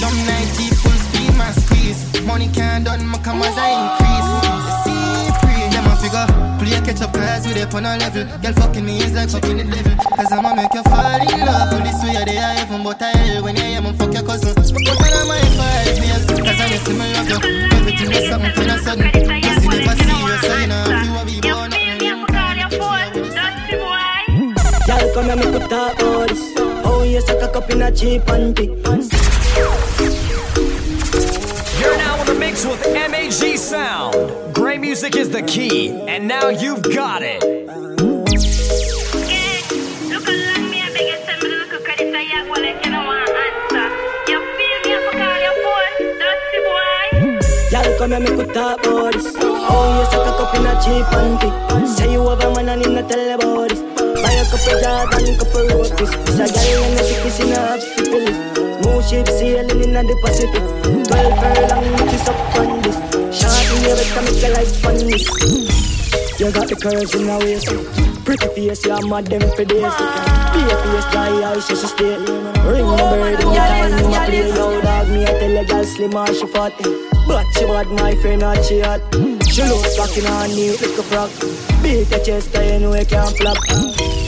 [0.00, 2.22] Some night deep full speed my squeeze.
[2.22, 4.45] Money can't done my come as I increase.
[6.86, 8.24] Catch up cause we dey on a level.
[8.38, 9.96] Girl fucking me is like fucking the devil.
[10.14, 11.70] Cause I'ma make you fall in love.
[11.74, 14.54] Police way they are heaven but I hell when you hear me fuck your cousin.
[14.54, 14.70] But
[15.02, 17.38] when I'm my five years, cause I miss him I love you.
[17.74, 19.10] Everything is something kind of sudden.
[19.10, 21.70] Cause you never serious, so you know if you want be born.
[24.86, 26.42] Y'all come and make a talk about this.
[26.86, 28.66] Oh, you suck a cup in a cheap panty.
[31.80, 34.45] You're now in the mix with MAG Sound.
[34.96, 37.42] Music is the key, and now you've got it.
[47.98, 48.76] Come and make a.
[48.88, 49.10] Oh,
[49.98, 51.50] you suck a cup in a cheap panty.
[51.86, 53.38] Say you have a man and not tell.
[53.38, 56.10] Buy a couple Jordan, couple rotis.
[56.24, 58.86] This a and her syphilis.
[58.86, 60.64] Move ship sailing in the Pacific.
[61.04, 62.85] Twelve furlong, which is up on
[63.82, 64.06] this.
[64.08, 64.94] Shot in your make your life fun.
[64.96, 66.40] Mm.
[66.40, 67.68] You got the curves in your waist.
[68.24, 69.94] Pretty face, you're mad them for days.
[70.52, 72.16] Be a face, dry eyes, she stay.
[72.66, 74.48] Ring the bird in the time, you a play.
[74.48, 76.72] Yo, dog, me I tell a girl slim or she fat.
[77.26, 79.00] But she bad, my friend, not she hot.
[79.48, 81.30] She looks back in her knee like a frog.
[81.82, 83.58] Beat your chest, I know you can't flop.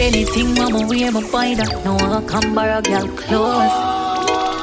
[0.01, 3.75] Anything mama wear my buy that No I come borrow girl clothes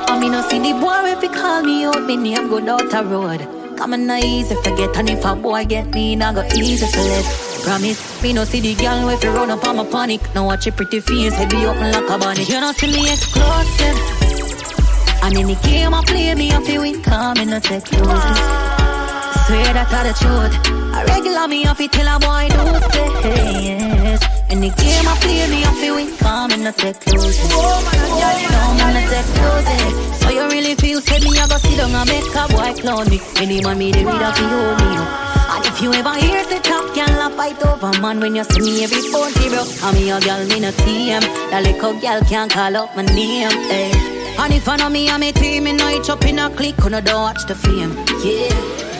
[0.08, 2.88] I mean no see the boy if he call me out Me name go down
[2.88, 6.88] the road Come no easy forget And if a boy get me Now go easy
[6.88, 7.26] to let
[7.64, 10.22] Promise me no see the girl if you run up on my panic.
[10.34, 13.98] Now watch your pretty face Heavy open like a bunny You know see me exclusive
[15.24, 18.76] And in the game I play me I feel win Come in no take losses
[19.46, 20.56] Swear that I the truth.
[20.98, 23.85] A regular me off it till a boy do say yes.
[24.48, 27.50] The game I play me it win calm and not take losses.
[27.50, 27.82] No
[28.78, 30.20] man not take losses.
[30.20, 33.10] So you really feel say me I go sit down and make a boy clown
[33.10, 33.20] me.
[33.38, 35.10] Any man me the read off you me up.
[35.54, 38.62] And if you ever hear the top girl a fight over man when you see
[38.62, 39.66] me every phone zero.
[39.94, 41.22] Me a girl me no TM.
[41.52, 43.52] That little girl can't call up my name.
[43.70, 43.92] Hey.
[44.38, 46.82] And if I know me and me team, me know it up in a click,
[46.84, 47.94] I don't watch the fame.
[48.24, 48.95] Yeah.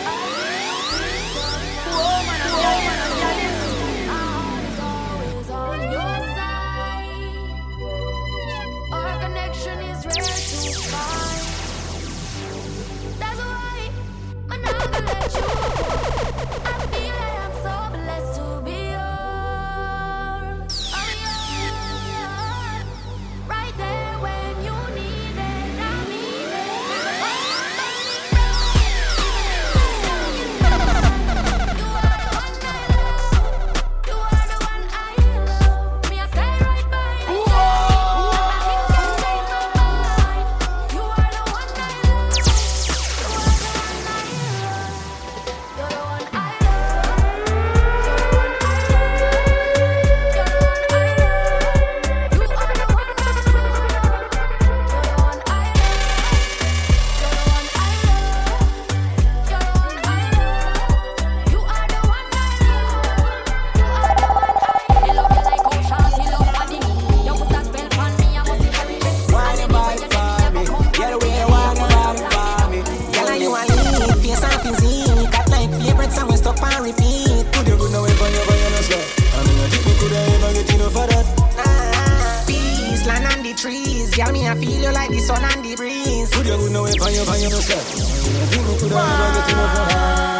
[83.46, 84.14] The trees.
[84.14, 86.30] Girl, me I feel you like the sun and the breeze.
[86.30, 87.78] Could you good now if I you no sweat?
[87.78, 89.86] I mean, I think we get enough of.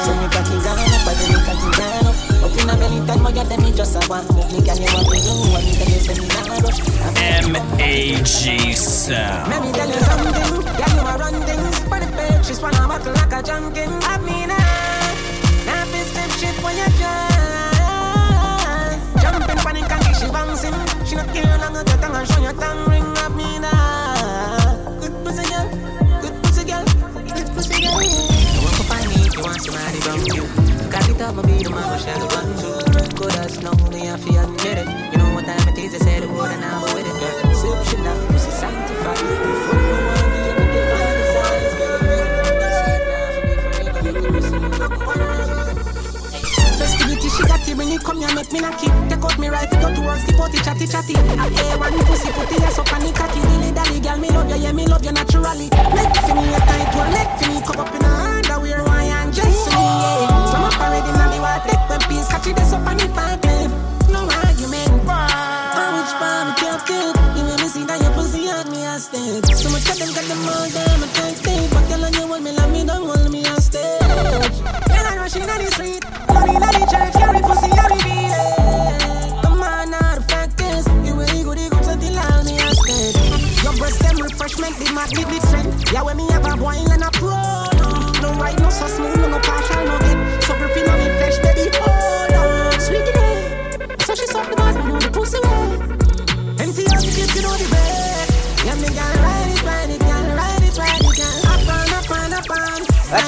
[0.03, 2.17] So me cocky down up, but then me cocky down up.
[2.43, 4.27] Up in a belly time, but yeah, then me just a one.
[4.27, 5.35] Me can you want to do?
[5.55, 6.81] What me tell you, say me nah rush.
[7.47, 9.51] M-A-G Sound.
[9.51, 10.67] Let me tell you something.
[10.79, 11.79] Yeah, you are run things.
[11.87, 13.91] But the page, she's wanna buckle like a junkin.
[14.03, 14.46] I mean,
[20.57, 23.05] she not care long as your tongue and show your tongue ring.
[23.19, 24.99] up me now.
[25.01, 25.69] good pussy girl,
[26.23, 26.85] good pussy girl,
[27.37, 28.01] good pussy girl.
[28.01, 30.45] You want to find me if you want somebody from you.
[30.91, 33.15] Got it up, my be the mama, shall run to?
[33.17, 34.89] Good as long, me I feel admit it.
[35.13, 37.17] You know what time it is, I said the word and I'm with it.
[37.21, 39.21] Girl, sip shit now, pussy sanctified.
[39.21, 40.06] Before
[47.77, 48.93] got to bring and make me knock it.
[49.09, 51.15] Take out me rifle, go to work, skip the chatty chatty.
[51.17, 53.41] I hear one pussy, put the ass up on the cocky.
[53.41, 55.69] Dilly dally, girl, me love you, yeah, me love you naturally.
[55.93, 59.05] Make for me a tight one, make for me cup up in a underwear, why
[59.05, 60.51] and just me, yeah.
[60.51, 63.09] Some up already, now the water, take one piece, catch it, this up on the
[63.13, 63.41] five
[64.09, 65.05] No argument.
[65.07, 67.17] Oh, which part me can't?
[67.37, 69.41] You me see that your pussy on me, I stay.
[69.53, 70.86] So much of them got them all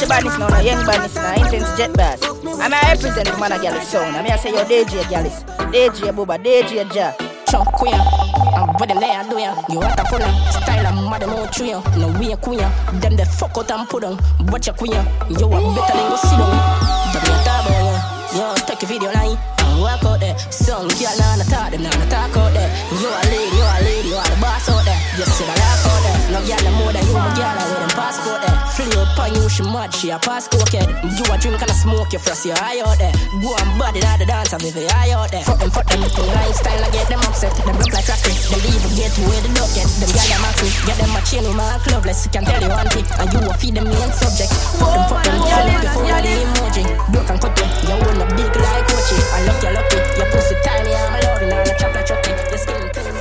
[0.08, 2.22] badness now, no young badness now, intense jet bass.
[2.24, 4.16] I'm a represent man a gal sound.
[4.16, 7.12] I'm here say yo DJ Gallis, DJ Booba, DJ Ja.
[7.48, 9.54] Chunk queer, I'm with the do ya.
[9.70, 11.72] You want a fuller, style of mother more tree.
[11.96, 12.68] No we a queer,
[13.00, 14.18] them the fuck out and put on.
[14.48, 16.52] Watch your queer, you are better than go sit down.
[17.12, 17.42] But me a
[18.36, 19.38] ya, yo take a video line.
[19.60, 22.70] and Walk out there, some girl nah nah talk them nah nah talk out there.
[22.94, 24.98] You a lady, you a lady, you are the boss out there.
[25.18, 26.18] You see the laugh out there.
[26.32, 28.56] No girl no more than you, my girl with them passport there.
[28.78, 30.86] Flee up on you, she mad, she a passport kid.
[30.86, 33.12] You a drink and a smoke, you frost your eye out there.
[33.42, 35.42] Go and body out the dance, I'm the eye out there.
[35.42, 37.50] Fuck them, fuck them, the lifestyle, I get them upset.
[37.58, 38.34] Them look like rockery.
[38.38, 39.88] Them even get to where the dog get.
[39.98, 40.68] Them them axy.
[40.86, 42.22] Get them a chain with my clubless.
[42.24, 44.52] You can tell you one thing, and you a feed them main subject.
[44.78, 46.84] Fuck them, fuck them, full up before the emoji.
[47.10, 49.16] Broke and cut you, you up big like Gucci.
[49.34, 52.32] I look you lucky, your pussy tiny, I'm loving on a chocolate chucky.
[52.50, 53.14] Your skin clean.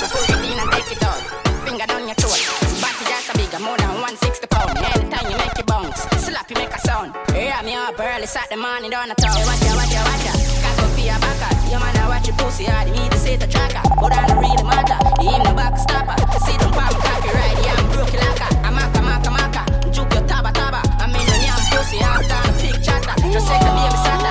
[0.00, 1.20] Before you clean and take it out,
[1.64, 2.40] finger down your throat.
[2.80, 4.76] Body just a bigger, more than 160 pound.
[4.78, 7.14] Anytime you make it bounce, slap you make a sound.
[7.34, 9.36] Yeah, me up early, Saturday morning down the town.
[9.46, 10.24] Watch ya, watch ya, watch.
[10.62, 11.60] Cock up for your backers.
[11.70, 12.90] Your man, I watch your pussy hard.
[12.90, 14.98] Me to say the tracker, but I don't really matter.
[15.20, 16.16] Him the back stopper.
[16.44, 18.48] See them palm copyright, yeah, I'm broke like a.
[18.66, 19.62] I'm a maka, maka.
[19.90, 20.80] Juke your taba, taba.
[21.00, 23.14] I mean, when you're pussy, I'm down a pig chatter.
[23.32, 24.29] Just like a baby sata.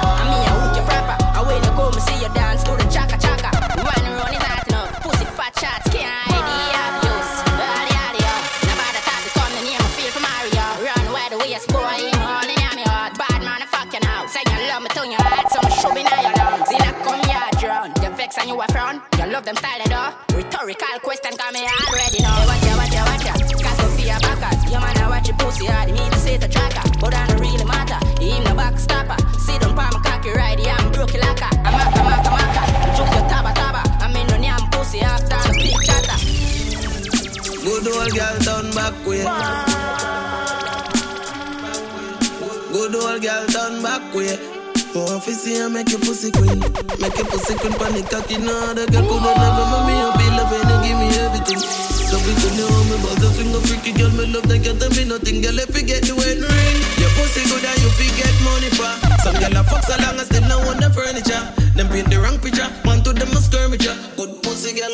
[44.13, 44.37] Way.
[44.95, 46.59] Oh, if you see her, make your pussy queen.
[46.97, 48.37] Make your pussy queen panic cocky.
[48.41, 49.95] No, the girl could never make me.
[50.17, 51.61] Be loving you, give me everything.
[52.09, 54.09] Love it when you hold me, but the finger freaky girl.
[54.17, 55.41] Me love that girl, tell me nothing.
[55.45, 58.91] Girl, if you get the wedding ring, your pussy good and you forget money for.
[59.21, 61.43] Some girl a fuck so long and still not want the furniture.
[61.77, 62.67] Them paint the wrong picture.
[62.89, 63.93] One to them a skirmisher.
[64.17, 64.89] Good pussy girl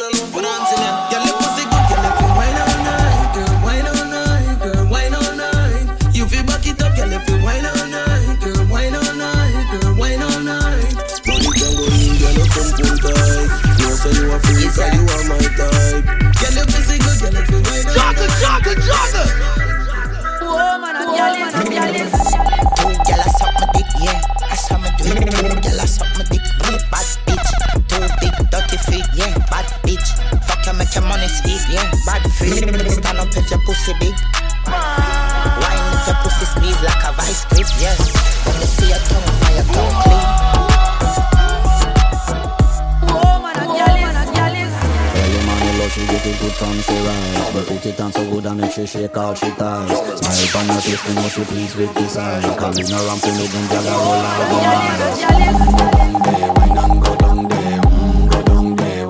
[48.05, 51.27] On so good and make she shake all she ties Smile on her face, know
[51.27, 56.53] she pleased with this eye Come in around to look and miles Go down there,
[56.53, 59.05] wine and mm, Go down there wine and go down there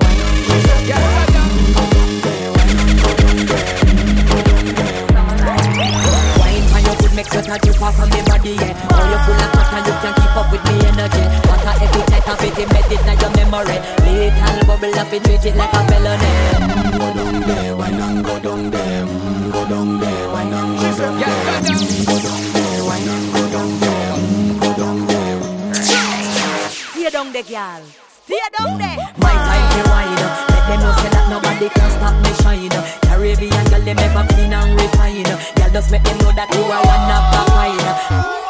[7.36, 8.72] Go drip off of me body, yeah.
[8.90, 11.24] Now you're full of fat and you can keep up with me energy.
[11.48, 13.78] What a epic set of it, embed it in your memory.
[14.04, 16.32] Little bubble up, it treat it like a felony.
[16.58, 20.78] Mm, Go down there, wine and go down there mm, Go down there, wine and
[20.78, 25.06] go down there mm, Go down there, wine and go down there mm, Go down
[25.06, 25.40] there
[25.84, 27.82] Stay down there, girl.
[28.24, 28.96] Stay down there.
[29.22, 30.16] My time to wine.
[30.50, 32.74] Let them know say that nobody can stop me shine.
[33.06, 35.22] Caribbean girl, them ever clean and refine.
[35.22, 38.46] Girl, just make them know that you are one of a kind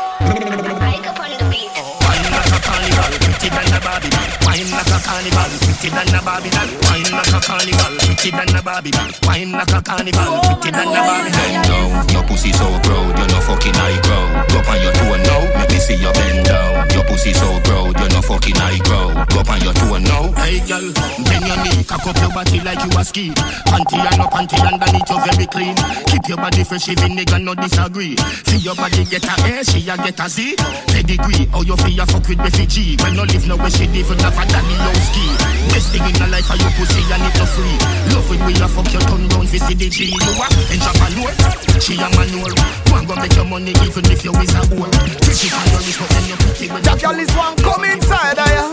[3.51, 4.46] wicked like a body.
[4.57, 6.65] Wine like a carnival, pretty than a Barbie doll.
[6.89, 9.13] Wine like a carnival, pretty than a Barbie doll.
[9.29, 11.45] Wine like a carnival, pretty than a Barbie doll.
[11.45, 14.49] Bend down, your pussy so proud, you're no fucking high crowd.
[14.49, 16.89] Go on your toe now, let me see your bend down.
[16.89, 19.29] Your pussy so proud, you're no fucking high crowd.
[19.29, 20.33] Go on your toe now.
[20.41, 20.89] Hey girl,
[21.21, 23.37] bend your knee, cock up your body like you a ski.
[23.69, 25.77] Panty and no panty underneath you very clean.
[26.09, 28.17] Keep your body fresh, even nigga no disagree.
[28.49, 30.57] See your body get a A, she a get a Z.
[30.89, 32.97] Pedigree, how you feel fuck with refugee.
[33.05, 35.25] When no live no where she live with a daddy low ski.
[35.73, 37.77] Best thing in the life are your pussy and it no free.
[38.15, 39.99] Love it when you fuck your tongue down for the G.
[40.11, 41.33] You a entrepreneur,
[41.81, 42.55] she a manure.
[42.93, 44.91] One go make your money even if you is a whore.
[45.21, 48.39] Pretty for your rich, but then you pretty with That girl is one come inside
[48.39, 48.65] of ya.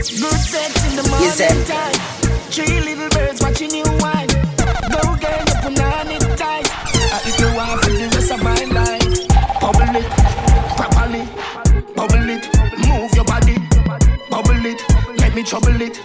[0.00, 1.96] Good sex in the morning time.
[2.50, 4.28] Three little birds watching you wine.
[4.90, 6.29] Go girl, you put on it
[15.40, 15.98] me trouble it,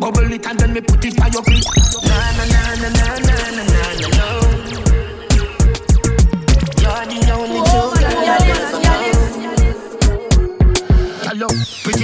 [0.00, 1.64] bubble it, and then me put it by your feet.
[2.02, 3.66] Na na na na na na na
[4.00, 4.26] na na.
[6.82, 8.00] You're the only girl I
[8.50, 8.80] ever.
[11.28, 11.48] Hello,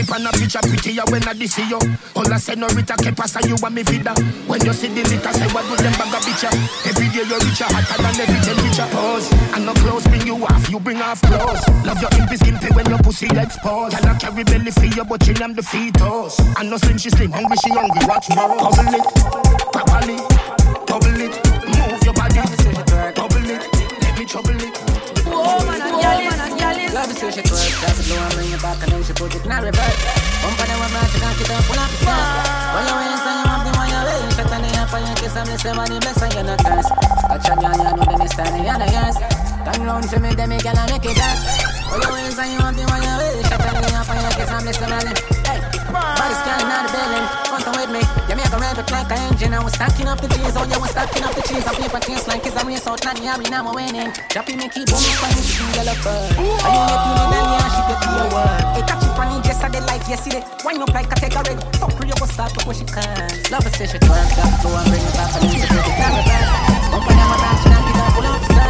[0.00, 1.78] pretty pan a picture, prettier when I see you.
[2.16, 4.14] All I say no Rita que pasa you and me vida.
[4.46, 6.50] When you see the litter, say what do them bag a ya?
[6.86, 8.88] Every day you're richer, hotter than every temperature.
[8.90, 11.62] Pause, and no clothes bring you off, you bring off clothes.
[11.84, 13.96] Love your impy skimpy when your pussy exposed.
[13.96, 16.38] And I carry belly for you, but she am the fetus.
[16.58, 18.02] And no slim, she slim, hungry, she hungry.
[18.06, 19.06] Watch more, bubble it,
[19.72, 20.16] properly,
[20.86, 21.34] double it,
[21.66, 22.40] move your body,
[23.14, 23.62] bubble it,
[24.02, 24.79] let me trouble it.
[27.00, 29.32] Love is she twerk, drop it low and bring it back and then she put
[29.32, 30.00] it in a reverse.
[30.44, 32.28] Bump on the man, she knock it up, pull up the skirt.
[32.76, 35.08] When you waist and you have the one you waist, shut on the up and
[35.08, 36.88] you kiss and listen when you bless and you not curse.
[36.92, 39.16] Touch on you and you know then it's time and you yours.
[39.16, 41.40] Turn round for me, then me and make it dance.
[41.88, 44.20] When you waist and you have the one you waist, shut on the up and
[44.20, 45.14] you kiss and listen when you
[45.48, 47.49] Hey, body scanning out the building, come
[47.90, 48.02] me.
[48.30, 49.54] You make a rev it like an engine.
[49.54, 51.66] I was stacking up the cheese, oh yeah, was stacking up the cheese.
[51.66, 54.12] I paper chase like it's a race out, not the arena, I'm winning.
[54.30, 56.30] Dropping me keep on me spinning, she can yellow bird.
[56.38, 58.62] And you make me then yeah, she get to your word.
[58.78, 60.42] Hey, catch it on the yesterday like yesterday.
[60.64, 61.58] Wind up like a take a rig.
[61.82, 63.26] Fuck you go start up when she can.
[63.50, 65.96] Love she twerk, drop it low and bring it back and then she take it
[65.98, 66.46] down the back.
[66.94, 68.60] Bump on them around, she knock it up, pull up the.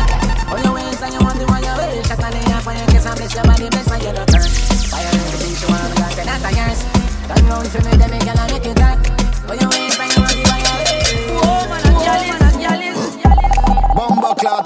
[0.51, 2.09] Oh, your waist and you want the one you waist.
[2.09, 4.29] Shut on the app and you kiss and bless your body, bless and you don't
[4.29, 4.49] turn.
[4.89, 7.00] Fire everything she want, got the not a yours.
[7.31, 8.01] Turn round for me,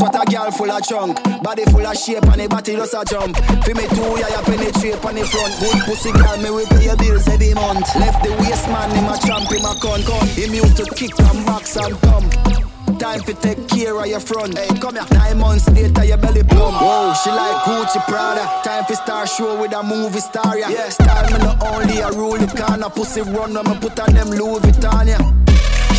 [0.01, 3.37] what a girl full of Body full of shape and the body just a jump.
[3.37, 5.55] Fi me two, yeah, you penetrate on the front.
[5.61, 7.95] Good pussy girl, me we pay your bills every month.
[7.97, 11.19] Left the waist man, him a champ, him a con con Him used to kick
[11.19, 12.64] and box and thump
[13.05, 14.57] Time to take care of your front.
[14.57, 15.05] Hey, come here.
[15.13, 16.81] Nine months later, your belly plump.
[16.81, 18.49] Whoa, she like Gucci Prada.
[18.65, 20.57] Time for star show with a movie star.
[20.57, 23.77] Yeah, yeah style me not only a rule it can a pussy run when me
[23.79, 25.07] put on them Louis Vuitton.
[25.07, 25.19] Yeah.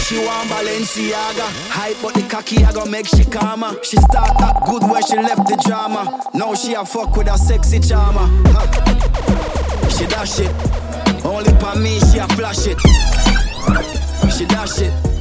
[0.02, 4.66] She want Balenciaga Hype but the cocky I gon' make she calmer She start up
[4.66, 9.90] good when she left the drama Now she a fuck with a sexy charmer huh.
[9.90, 12.80] She dash it Only for me she a flash it
[14.32, 15.15] She dash it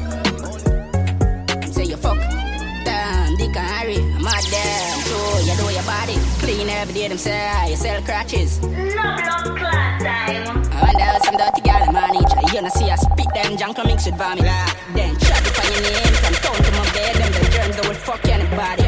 [6.84, 10.64] every day them say You sell crutches No blood clot time.
[10.70, 12.52] I wonder how some dirty girl manage.
[12.52, 14.44] You know see I spit them junk mix with vomit.
[14.92, 17.14] Then shut it on your name from town to my bed.
[17.16, 18.83] Them the germs that will fuck anybody.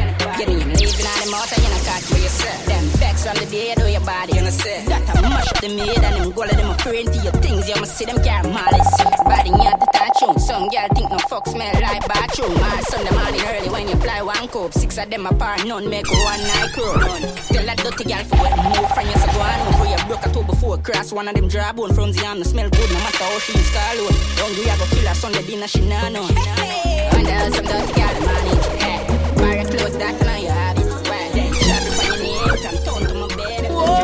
[5.57, 7.67] I mash the mid and them go of them a friend to your things.
[7.67, 8.97] You must see them carry malice.
[9.25, 10.17] Body have to touch.
[10.41, 12.53] Some girl think no fuck smell like bathroom.
[12.53, 14.73] My Sunday morning early when you fly one cope.
[14.73, 16.93] Six of them apart, none make one night crew.
[16.93, 17.21] None.
[17.49, 20.25] Tell that dirty girl for what move from you so go on over you broke
[20.25, 22.89] a toe before cross one of them dry bone from the arm no smell good
[22.91, 24.13] no matter how she call out.
[24.37, 26.27] Hungry I go kill her Sunday dinner she nah know.
[26.27, 28.65] There's some dirty girl manage.
[28.77, 30.85] Hey, your clothes that now you have it.
[30.85, 31.65] Well then it
[31.97, 33.06] on your name from town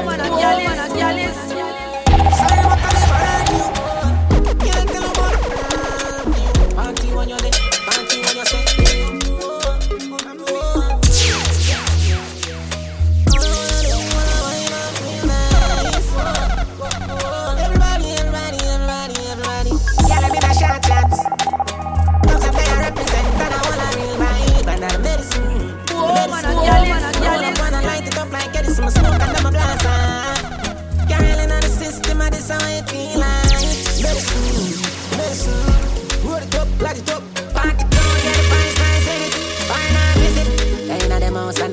[0.02, 1.53] manantiales, manantiales.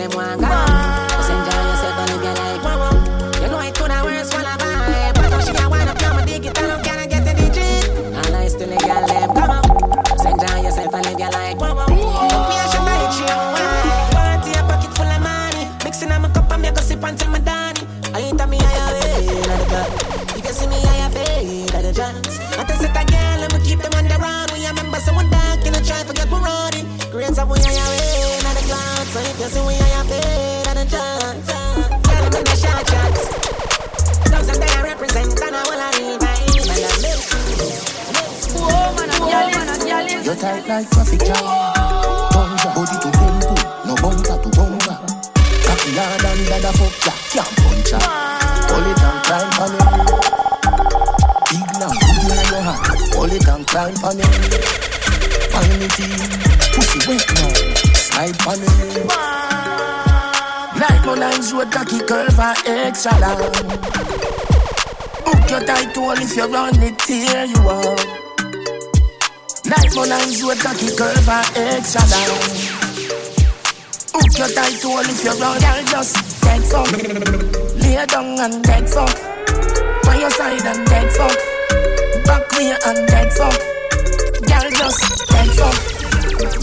[0.01, 0.50] them want
[40.71, 41.35] like traffic jam.
[42.31, 43.37] Tonja, body to boom
[43.87, 44.97] no bunker to bunker.
[45.67, 47.99] Cocky hard and dada fuck ya, can't punch ya.
[48.71, 49.89] Hold it and climb on it.
[51.51, 52.83] Big long, good in your hand.
[53.19, 54.31] Hold it and climb on it.
[55.61, 56.13] In,
[56.75, 57.51] pussy wet now.
[57.99, 59.11] Slide on it.
[60.79, 63.53] Like no lines road, cocky curve and extra long.
[65.27, 68.20] Hook your tight hole if you run it, tear you up.
[69.71, 71.47] Like my lines road, cocky curve and
[71.79, 72.43] extra long.
[74.11, 76.91] Hook your tight hole if you run, girl, just dead fuck.
[77.79, 79.15] Lay down and dead fuck.
[80.11, 81.39] On your side and dead fuck.
[82.27, 83.61] Back way and dead fuck.
[84.43, 85.01] Girl, just
[85.31, 85.79] dead fuck.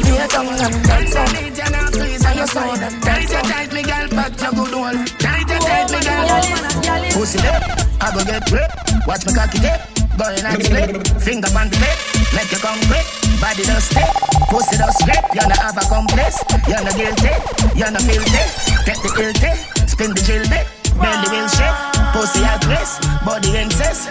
[0.04, 1.32] Lay down and dead fuck.
[2.28, 3.44] On your side and dead fuck.
[3.48, 5.06] Tight me girl, back your good one.
[5.16, 7.12] Tight tight me girl.
[7.16, 7.62] Pussy there,
[8.02, 8.72] I go get grip.
[9.08, 9.97] Watch me cocky there.
[10.18, 10.90] Going and split.
[11.22, 11.98] Finger on the lip.
[12.34, 13.06] Make you come quick.
[13.38, 14.10] Body does stick.
[14.50, 15.22] Pussy does slip.
[15.34, 16.42] You not have a complex.
[16.66, 17.34] You not guilty.
[17.78, 18.44] You not filthy.
[18.82, 19.54] Take the guilty.
[19.86, 20.66] Spin the jill bit.
[20.98, 21.78] Bend the wheel shift.
[22.18, 23.06] Pussy at risk.
[23.26, 24.10] Body incest.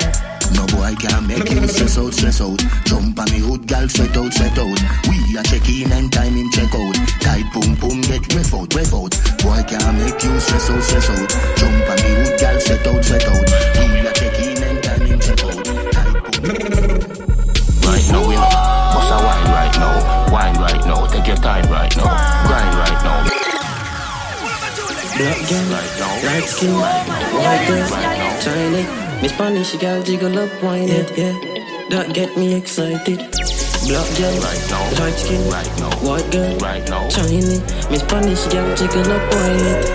[0.55, 2.63] No boy can make you stress out, stress out.
[2.87, 4.79] Jump on me hood, gal, sweat out, sweat out.
[5.11, 6.95] We a check in and time him check out.
[7.19, 9.11] Tight boom boom, get ref out, ref out.
[9.43, 11.29] Boy can make you stress out, stress out.
[11.59, 13.47] Jump on me hood, gal, sweat out, sweat out.
[13.91, 15.66] We a check in and time in check out.
[16.37, 18.51] Right now, we know.
[18.93, 20.29] Bust a wine right now.
[20.31, 21.07] Wine right now.
[21.07, 22.13] Take your time right now.
[22.47, 23.25] Grind right now.
[25.17, 25.65] Black girl,
[26.27, 27.89] light skin, white girl,
[28.43, 29.23] China.
[29.23, 31.33] Me Spanish girl jiggle up, wine it, yeah.
[31.89, 33.17] That get me excited.
[33.89, 34.37] Black girl,
[35.01, 35.41] light skin,
[36.05, 36.59] white girl,
[37.09, 37.57] China.
[37.91, 39.87] Me Spanish girl jiggle up, wine it.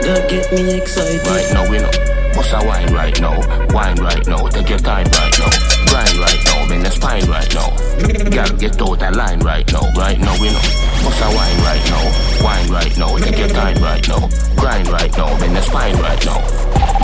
[0.00, 1.26] That get me excited.
[1.26, 1.90] Right now, we know.
[2.34, 3.36] Bust a wine right now.
[3.74, 4.48] Wine right now.
[4.48, 5.73] Take your time right now.
[5.94, 6.68] Grind right now.
[6.68, 7.70] Bend the spine right now.
[8.28, 9.86] Girl, get out that line right now.
[9.94, 10.58] Right now, we know.
[11.06, 12.42] Bust a wine right now.
[12.42, 13.16] Wine right now.
[13.18, 14.28] Take your time right now.
[14.56, 15.38] Grind right now.
[15.38, 16.40] Bend the spine right now.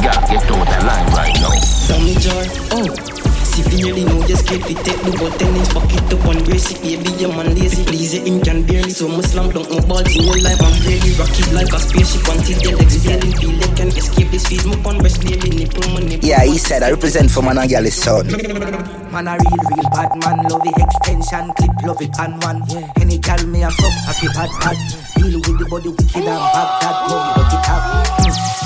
[0.02, 1.54] Girl, get out that line right now.
[1.86, 3.19] Tommy Joy, oh.
[3.50, 7.10] Severely know just kid we take the ball tennis Pocket up on brace it, baby,
[7.18, 10.22] your man lazy Please your ink can barely, so much slam dunk no balls in
[10.22, 13.88] your life I'm really rocket like a spaceship until the legs failing Feel they can
[13.98, 17.30] escape this feed, my on breast baby, nipple, my nipple Yeah, he said I represent
[17.30, 18.26] for man and girl is son.
[19.10, 22.86] Man a real, real bad man Love it extension, clip, love it and one yeah.
[23.02, 24.78] Any gal me a fuck, happy bad bad
[25.18, 27.84] Deal with the body wicked and bad that Love it, what it have.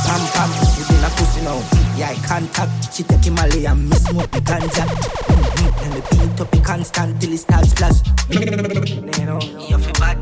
[0.04, 1.83] Pam pam, you been a pussy now.
[1.96, 4.84] Yeah, I contact She take him away and me smoke the ganja.
[4.84, 5.84] Mm-hmm.
[5.84, 9.38] And the beat up it constant till it starts splash You know,
[9.68, 10.18] you feel bad.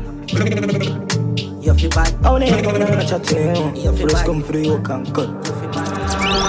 [1.63, 2.13] You feel bad.
[2.25, 3.83] Oh, no, no, no, no, chat to you?
[3.83, 4.25] You feel bad.
[4.25, 5.29] come for you, can cut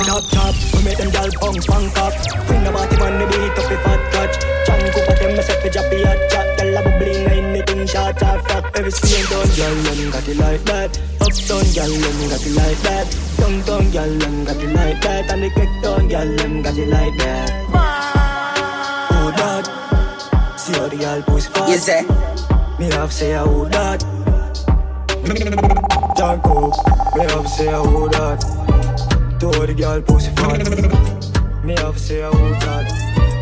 [0.05, 2.13] Top top, we make them gal punk punk up.
[2.47, 4.35] Bring the body man, the beat up the fat catch
[4.67, 7.25] Chunk up at them, myself a jappy hot chat Gal a bubbling,
[7.85, 10.99] anything shot or fuck Every spin down, gal, them got it like that.
[11.21, 13.07] Uptown, gal, them got it like that.
[13.37, 15.31] Downtown, gal, them got it like that.
[15.31, 17.51] And the kick down, gal, them got it like that.
[19.11, 19.67] Oh, that
[20.59, 22.03] See how the gal push fast You say?
[22.79, 24.01] Me have say, oh, that
[26.17, 26.71] Janko,
[27.17, 28.41] me have say, oh, that
[29.41, 31.65] to all the girl pussy fat.
[31.65, 33.34] Me have say I want that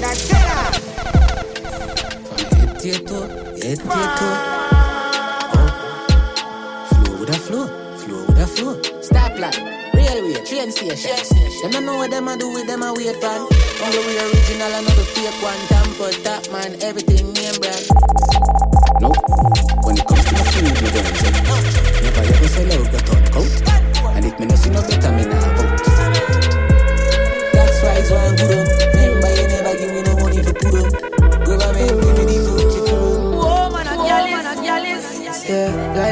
[0.00, 0.36] that's it.
[2.56, 3.28] Head to your toe,
[3.62, 4.08] head to your.
[5.54, 5.68] Oh.
[6.90, 8.74] Flow with flow.
[9.02, 9.56] Stoplight,
[9.94, 11.16] railway, train station.
[11.62, 13.40] Them don't know what them a do with them a wait pan.
[13.82, 15.58] Only we original and not the fake one.
[15.68, 18.07] Time for that man, everything name brand.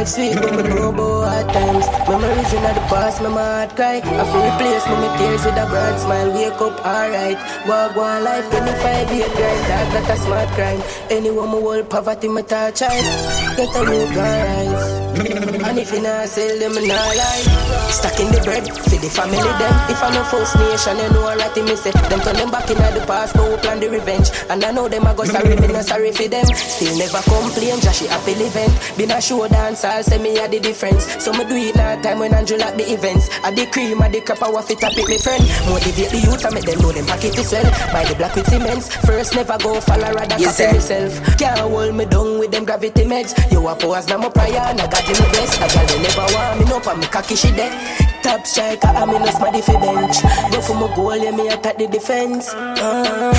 [0.06, 1.86] Life sweet, but about hard times.
[2.08, 3.96] Memories in the past, my heart cry.
[3.96, 6.32] I feel replace me tears with a broad smile.
[6.32, 7.38] Wake up, alright.
[7.66, 9.64] Walk one life, 25 year grind.
[9.68, 10.82] That, that a smart crime.
[11.10, 13.56] Anyone me hold poverty, me touch child.
[13.56, 15.06] Get a new rise.
[15.66, 17.65] And if you not sell them, not lie.
[17.96, 19.72] Stacking the bread for the family them.
[19.88, 21.96] If I no first nation, you know alright, me say.
[22.12, 24.28] Them turn them back in the past, but we plan the revenge.
[24.52, 26.44] And I know them a go sorry, me no sorry for them.
[26.44, 28.68] Still never complain, just she happy living.
[29.00, 31.08] Been a show dance, I'll say me a the difference.
[31.24, 33.32] So me do it now time when Andrew at the events.
[33.42, 35.40] I the cream, I the crap, I waff it up with me friend.
[35.64, 37.64] Motivate the youth, I make them know them pocket is well.
[37.96, 38.92] Buy the black with cements.
[39.08, 41.16] First never go follow, rather Yes, copy myself.
[41.40, 43.32] Can't hold me down with them gravity meds.
[43.50, 45.56] You a pose, now my prayer, and I got the best.
[45.56, 47.85] A girl they never want me no, but me cocky she dead.
[48.26, 50.18] Top striker, I'm in a smarty for bench.
[50.50, 52.50] Go for my goal, yeah, me attack the defense.
[52.50, 53.30] Ah,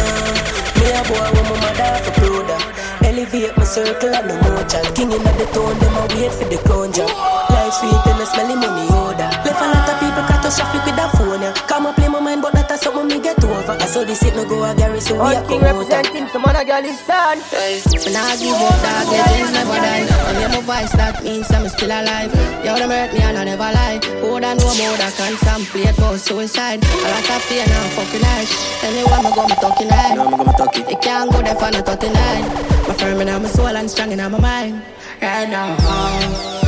[0.80, 2.56] me a boy with my mother for brother.
[3.04, 4.88] Elevate my circle and the motion.
[4.96, 7.12] King in the tone, them a wait for the crown job.
[7.52, 9.28] Life sweet and the smelly money order.
[9.44, 11.52] Left a lot of people catastrophic with that phone, yeah.
[11.68, 13.72] Come and play my mind, but that's something me get over.
[13.72, 15.76] I saw this it no go a Gary, so we a King come out.
[15.76, 17.38] representing some other girl is son.
[17.40, 20.06] When I give up, dog, the dreams never die.
[20.08, 22.32] When you hear my voice, that means I'm still alive.
[22.64, 24.00] You don't hurt me and I never lie.
[24.22, 26.80] Who don't know more that can contemplate about suicide.
[26.84, 28.52] A lot of pain and fucking life.
[28.84, 30.16] Anywhere me go, me talking right.
[30.16, 30.88] No, I'm gonna talk it.
[30.88, 32.14] It can't go there for no 39.
[32.88, 34.82] My firm in my soul and strong in my mind.
[35.22, 36.67] Right now, oh,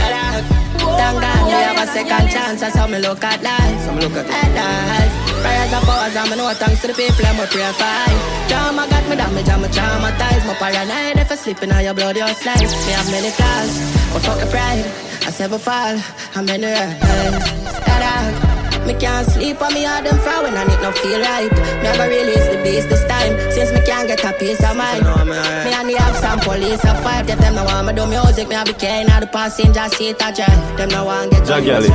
[0.97, 3.79] Thank God me have a second chance, that's how me look at life.
[3.83, 5.13] So me look at life.
[5.43, 8.09] Prayers are powers and me know thanks to the people I'm a pray for.
[8.49, 10.45] Drama got me damage and me traumatized.
[10.47, 12.71] My paranoid if I slip in all your blood, your slice.
[12.85, 13.71] Me have many flaws,
[14.13, 14.85] but fuck the pride.
[15.27, 15.95] I never fall,
[16.35, 18.48] I'm in the rise.
[18.89, 18.95] That.
[18.95, 21.51] Me can't sleep on me all them far when I need no feel right.
[21.85, 25.03] Never release the beast this time since me can't get a piece of mind.
[25.03, 25.65] know I'm alright.
[25.65, 27.29] Me and the have some police a fight.
[27.29, 30.17] If them no want me do music, me have be carrying all the passenger seat
[30.17, 30.77] a drive.
[30.77, 31.89] Them no want get on Jagali.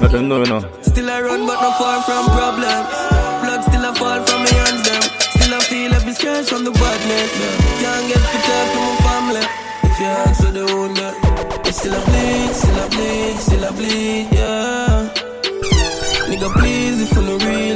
[0.00, 0.60] Let them know, you know.
[0.82, 2.88] Still I run, but no far from problems.
[3.40, 5.02] Blood still I fall from my hands, them.
[5.40, 7.32] Still I feel every scratch from the badness.
[7.80, 9.46] Can't get fit up to my family.
[9.88, 11.72] If you ask for the wound, yeah.
[11.72, 15.09] Still I bleed, still I bleed, still I bleed, yeah.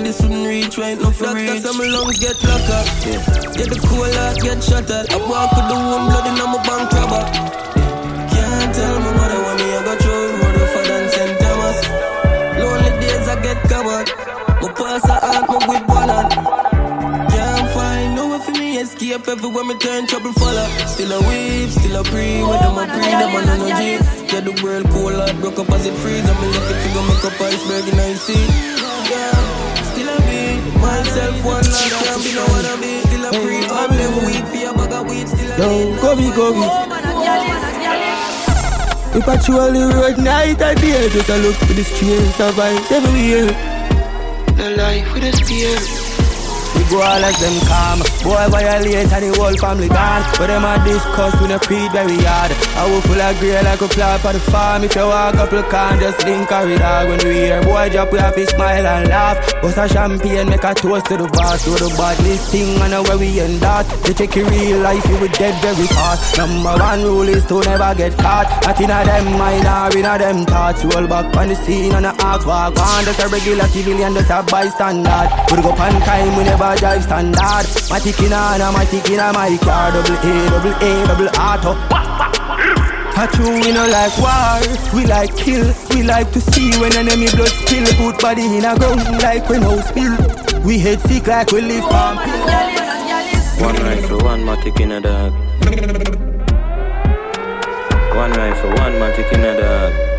[0.04, 1.48] This wouldn't reach right now for reach.
[1.48, 2.86] That's how my lungs get locked up.
[3.56, 5.08] Get the cool out, get shattered.
[5.10, 7.24] I walk with the warm blood in my bank robber.
[8.28, 11.34] Can't tell my mother when me I got through road rougher than St.
[11.40, 11.78] Thomas.
[12.60, 14.08] Lonely days I get covered.
[14.60, 16.30] My pass I aunt, my with one hand.
[17.32, 20.68] Can't find no way for me escape everywhere me turn trouble follow.
[20.86, 22.42] Still a weep, still a pray.
[22.44, 24.00] When them a pray, them a no no jeep.
[24.32, 26.28] Yeah, the world cold out, broke up as it freeze.
[26.28, 28.44] I'm left it to go make up iceberg in I see.
[29.10, 29.43] Yeah, still a be
[30.84, 33.00] myself one last can't be no one I be.
[33.08, 35.28] Still a pray, all them weed for your bag of weed.
[35.28, 36.68] Still a Yo, go me, go me.
[39.14, 42.90] We patrol the road night and day Just a look for the streets of vibes
[42.90, 43.46] everywhere
[44.56, 46.03] The life with a spear
[46.74, 47.98] We go all as them calm.
[48.22, 50.22] Boy violate and the whole family gone.
[50.38, 52.50] But them a discuss we no creed very hard.
[52.76, 54.84] I will full of grey like a flop on the farm.
[54.84, 57.88] If you walk up you can just link a with dog When we hear boy
[57.90, 59.38] drop we have to smile and laugh.
[59.62, 61.64] Bust a champagne make a toast to the boss.
[61.64, 65.04] To the badness thing and know where we end that You take your real life
[65.08, 66.36] you will dead very fast.
[66.36, 68.50] Number one rule is to never get caught.
[68.66, 70.84] Not in a them mind or in a them thoughts.
[70.84, 73.04] Roll back on the scene and a act walk on.
[73.04, 75.24] Just a regular civilian just a bystander.
[75.50, 79.18] We go on time we never drive standard My tick in on my tick in
[79.18, 81.72] my car Double A, double A, double auto
[83.16, 84.58] a true we no like war,
[84.92, 88.76] we like kill We like to see when enemy blood spill Put body in a
[88.76, 90.16] ground like we no spill
[90.66, 92.74] We head sick like we live on pill
[93.64, 95.32] One rifle, one matic in a dog.
[98.16, 100.14] One rifle, one matic in a dog.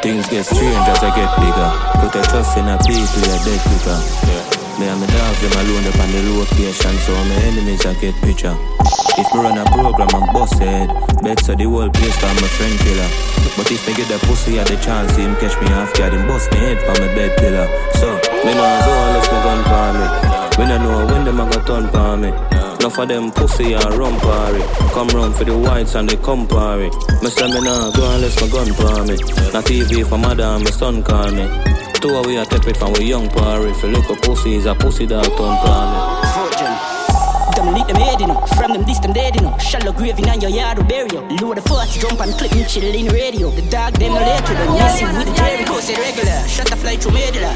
[0.00, 1.70] Things get strange as I get bigger.
[2.00, 3.98] Put your trust in a people, you're dead quicker.
[4.28, 4.57] Yeah.
[4.78, 8.14] Me and my dogs, them alone up on the location, so my enemies I get
[8.22, 8.54] picture.
[9.18, 10.86] If me run a program and bust head,
[11.20, 13.10] bet so the whole place call my friend killer.
[13.58, 16.52] But if me get the pussy at the chance, him catch me half guard, bust
[16.52, 17.66] me head from my bed pillar.
[17.98, 18.06] So,
[18.46, 20.06] Me nah go unless me gun for me.
[20.54, 22.30] We nah know when them a go turn for me.
[22.78, 24.62] Enough of them pussy and run party.
[24.94, 26.86] Come run for the whites and they come party.
[27.18, 29.18] Me say me nah go unless my gun for me.
[29.50, 31.87] Not TV for and my son call me.
[32.00, 33.70] Two we a take it from we young party.
[33.70, 35.04] If you look at pussy, is a pussy
[35.36, 36.27] call me.
[36.27, 36.27] Fortune.
[37.68, 38.40] Them leak them head, you know.
[38.56, 39.52] From them distant dead, you know.
[39.60, 41.20] Shallow grave in your yard or burial.
[41.36, 43.52] Load the 40, jump and clip me chill in radio.
[43.52, 44.72] The dog, them no late to them.
[44.80, 46.40] Messing with the Jericho, say regular.
[46.48, 47.52] Shut the fly through medulla.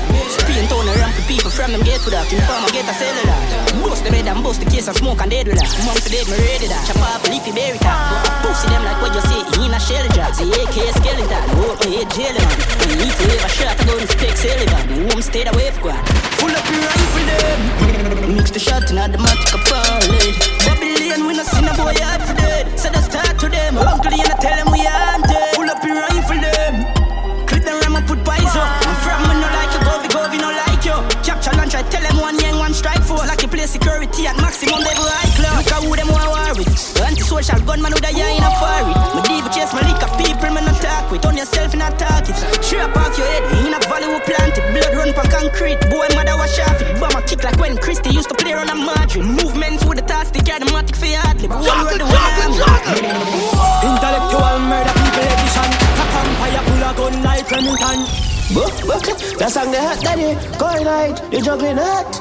[0.69, 2.29] Tone around the people from them get to that.
[2.29, 3.41] Inform get a cellular.
[3.81, 5.73] Bust the red and bust the case and smoke and dead with that.
[5.73, 6.85] For dead, me ready that.
[6.85, 7.97] Chop off a leafy berry top.
[8.45, 10.37] Pussy them like what you say in a shell job.
[10.37, 11.41] Say AK skeleton.
[11.57, 12.49] Hold my head jailing.
[12.85, 15.09] When you ever shot, I go and stick Sullivan.
[15.09, 15.97] Home stayed away for
[16.37, 18.37] Full up your rifle them.
[18.37, 20.02] Mix the shot and automatic apart.
[20.67, 22.79] Babylon, we no see no boy hard for dead.
[22.79, 23.79] So they start to them.
[23.79, 25.55] Uncle, you know, tell them we haunted.
[25.55, 26.75] Full up your rifle them.
[27.47, 28.69] Clip them ram and put pies up.
[28.83, 30.97] I'm from me no like you, go we go we no like you.
[31.23, 33.29] Capture lunch, I tell them one young, one strike force.
[33.29, 35.63] Like you play security at maximum level high club.
[35.63, 36.71] Look at who them want war with.
[37.03, 38.95] Anti-social gunman a eye in a fiery.
[39.15, 41.27] Me diva chase my liquor people, me no talk with.
[41.27, 42.35] On yourself in a target.
[42.63, 44.65] Strap off your head, in a valley we planted.
[44.75, 45.79] Blood run for concrete.
[45.91, 46.99] Boy, mother wash off it.
[46.99, 49.27] Bomber kick like when Christy used to play on a margin.
[49.27, 49.52] Movements
[50.23, 51.49] with the task, they carry the matic for hardly.
[51.49, 52.05] But one run the
[53.83, 55.71] Intellectual murder people edition.
[55.99, 57.99] A vampire full of gun like Remington.
[58.55, 59.05] Book, book,
[59.39, 60.35] that song they hot daddy.
[60.59, 62.21] Going night, the juggling hot.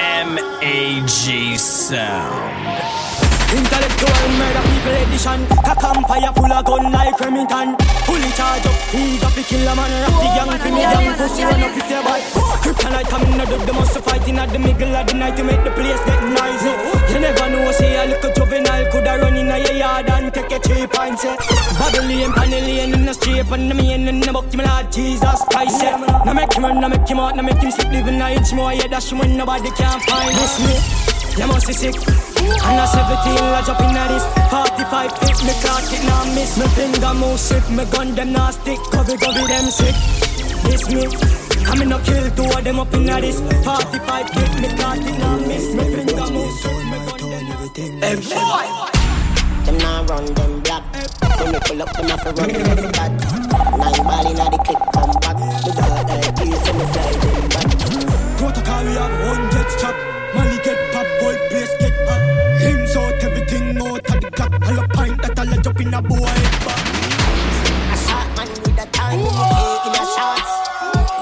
[0.00, 3.11] M-A-G Sound.
[3.52, 5.40] Intellectual murder people edition.
[5.68, 7.76] A vampire full of gun like Remington.
[8.08, 9.92] Fully charge up, he got to kill a man.
[10.02, 12.20] Rock the young for me, oh, young pussy run up with your boy.
[12.64, 15.62] Kryptonite coming out of the most fighting at the middle of the night to make
[15.64, 16.72] the place get noisy.
[17.12, 20.58] You never know, say a little juvenile coulda run in a yard and take a
[20.58, 21.36] cheap and say
[21.76, 25.82] Babylon, Panellian in the street and the main in the book, my Lord Jesus Christ.
[25.82, 26.22] Yeah.
[26.24, 28.52] Now make him run, now make him out, now make him sleep, living a inch
[28.54, 28.72] more.
[28.72, 31.40] Yeah, that's when nobody can find this me.
[31.40, 32.31] You must be sick.
[32.42, 36.58] And a 17, I jump in at this 45 hit me clock it now miss.
[36.58, 38.78] Me finger move sick, me gun them now stick.
[38.90, 39.94] Cover, cover them sick
[40.66, 41.06] This me
[41.62, 44.98] I me no kill two of them up in at this 45 hit me clock
[44.98, 45.74] it now miss.
[45.74, 48.66] Me finger move sick, me gun them everything Hey boy.
[49.64, 50.82] Them now run them black.
[51.38, 53.12] When me pull up, them have to run them every bad
[53.78, 55.38] Nine ball inna the clip, come back.
[55.62, 57.68] The girl there, please, so me fly them back.
[58.38, 60.21] Protocol, we have one jet chop
[65.82, 66.34] in a boy.
[66.64, 66.86] Back
[67.90, 70.52] A shot man with a time okay, in a shots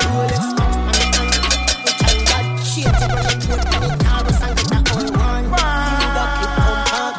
[0.05, 1.33] Rolex watch on the hand
[1.85, 5.11] We try that shit to run and put on the Taurus and get a old
[5.17, 5.45] one.
[6.01, 7.17] You got clip come back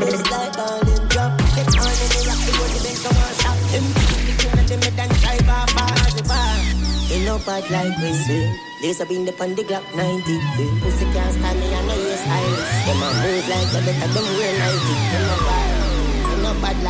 [0.00, 1.32] This like all in drop.
[1.56, 3.56] Get on in the rock, the road the best come on shop.
[3.72, 3.86] Them
[4.24, 6.56] picking at them head and drive off as a bar.
[7.12, 8.48] Ain't no bad like we say
[9.00, 10.22] up in the pan the Glock 90
[10.80, 12.54] Pussy can't stand me and no hairstyle
[12.86, 15.55] Them a move like you better them wear 90 Them no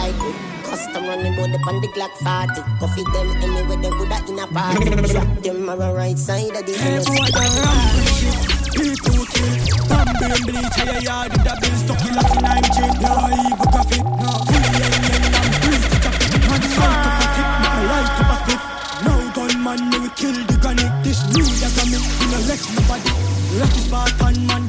[0.06, 0.32] like we
[0.62, 4.46] Custom running bout the pan the Glock 40 Coffee them anywhere them coulda in a
[4.46, 5.12] party.
[5.12, 7.06] Drop them on the right side of the house.
[7.06, 8.36] Hey boy, the rampage shit
[8.76, 9.54] People kill.
[9.88, 13.12] Bambi and bleach Hey, yard the bill Stuck in like I'm cheap No
[13.46, 17.48] evil graphic No Fully yen yen I'm pleased to traffic Man, salt up a tip
[17.62, 18.62] Man, light up a split
[19.06, 20.86] No gunman will kill the granny.
[21.06, 23.12] This new that I make We no let nobody.
[23.56, 24.65] Rocky Spartan man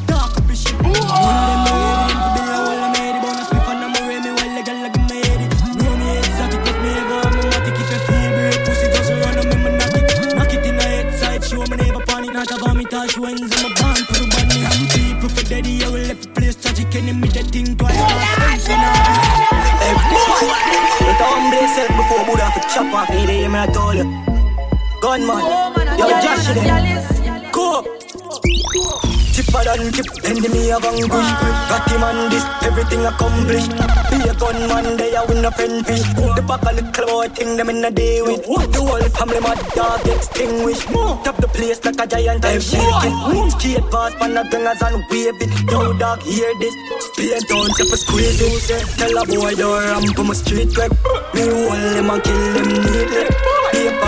[22.97, 24.03] Buddha for chop off Hey day man I told you
[25.01, 27.16] Gunman Yo Josh
[29.57, 31.29] Chipper than chip, enemy of anguish
[31.69, 33.71] Got him on this, everything accomplished.
[34.11, 36.03] Be a gunman, they are win a friend fish.
[36.13, 38.43] The back a little boy thing them in a day with.
[38.45, 40.87] The whole family mad dog extinguished.
[41.23, 45.41] Top the place like a giant I'm shaking Skate past pan the gangers and wave
[45.41, 45.71] it.
[45.71, 46.75] Yo dog hear this,
[47.09, 48.85] spin down step a squeeze it.
[48.97, 50.91] Tell a boy don't ramp on my street web
[51.33, 53.56] Me hold them and kill them neatly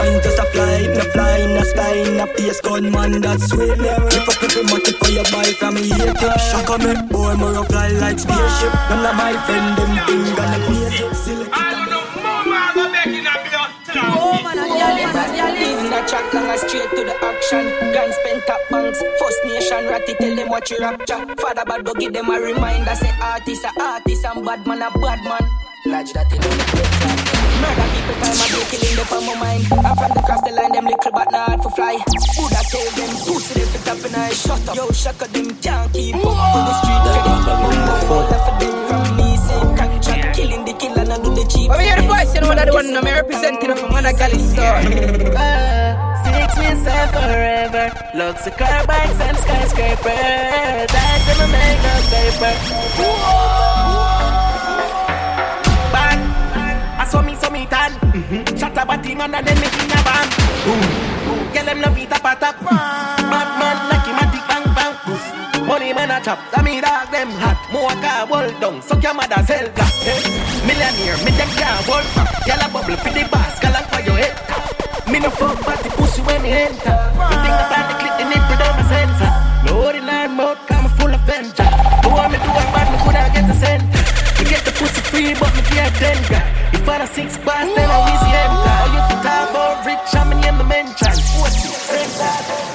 [0.10, 3.78] Be a pint just a fly, no fly, no sky, no face gunman that's sweet
[3.78, 7.36] Lift up every matic for your boy from me here tip Shock on me, boy,
[7.36, 11.55] me rough fly like spaceship None of my friend, them thing gonna blaze it Select
[15.60, 17.66] Leaving the track long and straight to the action.
[17.93, 19.01] Guns spent top banks.
[19.20, 21.26] First nation ratty tell them what you rapture.
[21.36, 22.95] Father bad go give them a reminder.
[22.95, 25.49] Say artist a artist and bad man I'm a bad man.
[25.86, 29.64] Lodge that in the Murder people time I be killing them on my mind.
[29.72, 31.95] I'm from the cross the line, them little but not hard for fly.
[32.36, 34.76] Buddha tell them pussy them fit up and I shut up.
[34.76, 37.01] Yo, shaka them can't keep up on the street.
[37.05, 39.30] Get it, mumbo fall for them from me.
[39.38, 41.70] Same crack shot, killing the killer, and do the cheap.
[41.70, 44.80] Over here, the voice, you know that the one I'm representing from Madagali store.
[45.36, 45.91] Uh,
[46.24, 47.86] six weeks and forever.
[48.16, 50.88] Looks of car bikes and skyscrapers.
[50.95, 52.53] That's gonna make us paper.
[52.97, 54.09] Bang.
[58.30, 60.30] Shut up, body man, and then me in a bang.
[61.51, 62.61] Get them no beat up a top.
[62.61, 65.65] Bad man, like him a tick bang bang.
[65.65, 67.57] Money man a chop, that me dog them hot.
[67.73, 69.89] More car hold down, suck your mother sell gas.
[70.05, 70.21] Hey.
[70.61, 72.30] Millionaire, me them can't hold back.
[72.45, 74.38] Gyal a bubble for the bass, a for your head.
[75.09, 76.97] Me no fuck but the pussy when me enter.
[77.34, 79.32] Me think about the clip, the nipple down my center.
[79.65, 81.68] Me holding on mouth, cause full of venture.
[85.20, 86.43] Free, but me can't tender.
[86.72, 88.76] If I the six bars, then I wish you enter.
[88.80, 91.15] Oh, you think talk about rich, I'm in the mention.
[91.36, 91.70] Forty,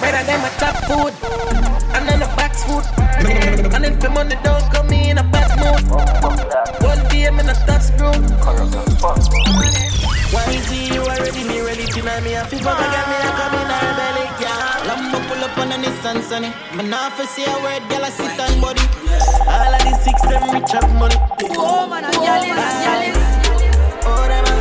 [0.01, 1.12] better than my top food.
[1.95, 2.84] And then the box food.
[3.74, 5.82] And if the money don't come in a bad mood.
[6.82, 8.14] One day I'm in a top screw.
[10.32, 12.36] Why is you already me to know me?
[12.36, 14.13] I feel fuck again, me I come in
[15.28, 16.50] pull up on a Nissan Sunny.
[16.76, 18.84] Man, off for say a word, girl, I sit on body.
[19.48, 21.16] All of the six, them rich have money.
[21.56, 23.16] Oh, man, I'm yelling, yelling.
[24.04, 24.58] Oh, them them.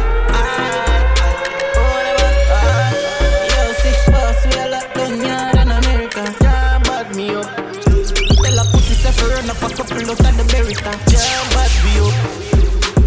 [3.52, 6.24] Yo, six boss, we a lot done yard America.
[6.40, 7.48] Can't bad me up.
[8.44, 10.92] Tell a pussy say run up a couple out of the Berita.
[11.12, 12.16] Can't bad me up.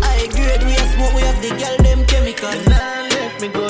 [0.02, 2.56] I grade, we a smoke, we have the girl them chemical.
[2.70, 3.65] Nah, left me gun.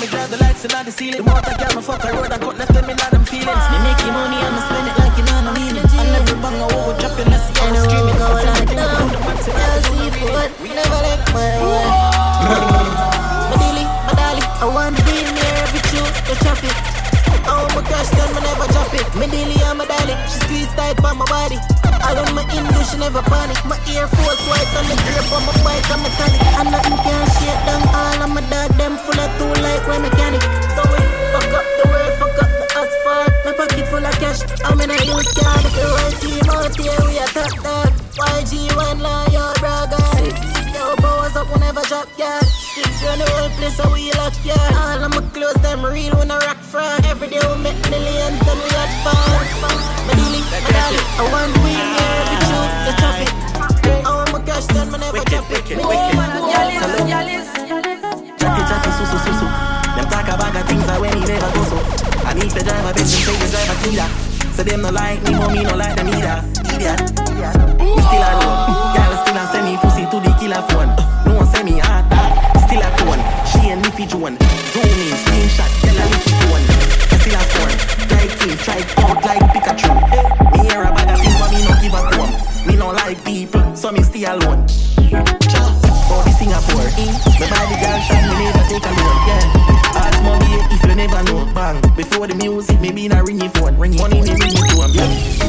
[0.00, 1.20] Me drive the lights and the ceiling.
[1.20, 3.66] The motor girl, me fuck a road and cut left in all them feelings.
[3.68, 5.84] Me make you money me spend it like you know no meaning.
[5.84, 8.16] And every bang I walk, drop your messy and screaming.
[8.16, 9.20] Go like that.
[9.44, 11.84] Girl, seafood, never let my way.
[13.50, 16.76] My dilly, my dolly, I want to be near every chew, the traffic.
[17.44, 19.04] Oh my gosh, then me never drop it.
[19.20, 21.60] Me dilly and my dolly, she squeeze tight by my body.
[22.00, 23.60] I don't my Indo, she never panic.
[23.68, 26.40] My Air Force white on the grip on my bike, I'm metallic.
[26.56, 27.64] And nothing can shake
[29.80, 30.42] like when mechanic.
[30.76, 31.00] So we
[31.32, 33.32] fuck up the world, fuck up the asphalt.
[33.44, 35.64] My pocket full of cash, I'm in a use card.
[35.72, 37.92] The right team out here, we a top dog.
[38.20, 40.00] YG1 lawyer, braga.
[40.74, 42.44] Yo, powers up whenever drop yard.
[42.44, 44.72] Six run the whole place, so we lock yard.
[44.74, 47.04] All of my clothes, them real when I rock fraud.
[47.06, 49.44] Every day we make millions, then we had fun.
[50.06, 53.30] My dealing, my dolly, I want to win here every shoot, the traffic.
[54.04, 55.64] I want my cash, then me never drop it.
[55.78, 57.59] Oh, man, I'm
[60.50, 61.78] Them talk things that when he never go so.
[62.26, 64.10] I need to drive a bitch and say you drive a killer.
[64.58, 66.42] So them no like me, mommy no like them either.
[66.74, 66.98] Idiot.
[67.78, 68.90] Me still a know.
[68.90, 70.18] Girl still a send me pussy to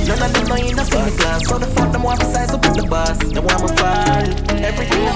[0.07, 0.83] none of them know in the
[1.17, 1.47] class.
[1.47, 3.17] So the fuck them want to size up with the boss.
[3.17, 4.25] They want me fall.
[4.69, 5.13] Everything feel in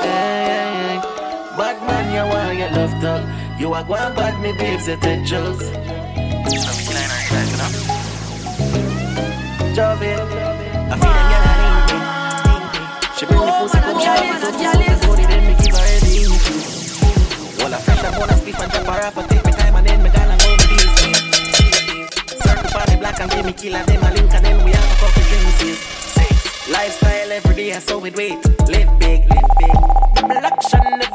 [0.00, 1.00] yeah.
[1.56, 3.22] Bad man, you want get loved up.
[3.60, 5.66] You are going bad, me babes, you take jokes.
[9.76, 10.20] Jove it.
[10.88, 11.96] I feel like you're not in me.
[13.16, 15.84] She bring the pussy, come she love it, so so so then me give her
[15.96, 19.45] everything to Well, I fresh up on a spliff and drop her I take
[23.26, 25.78] and give me killer, then I link and then we have a couple drinks.
[26.16, 26.68] Six.
[26.70, 28.44] Lifestyle every day, I saw it wait.
[28.68, 29.76] Live big, live big.
[30.26, 31.06] Action, everyone, I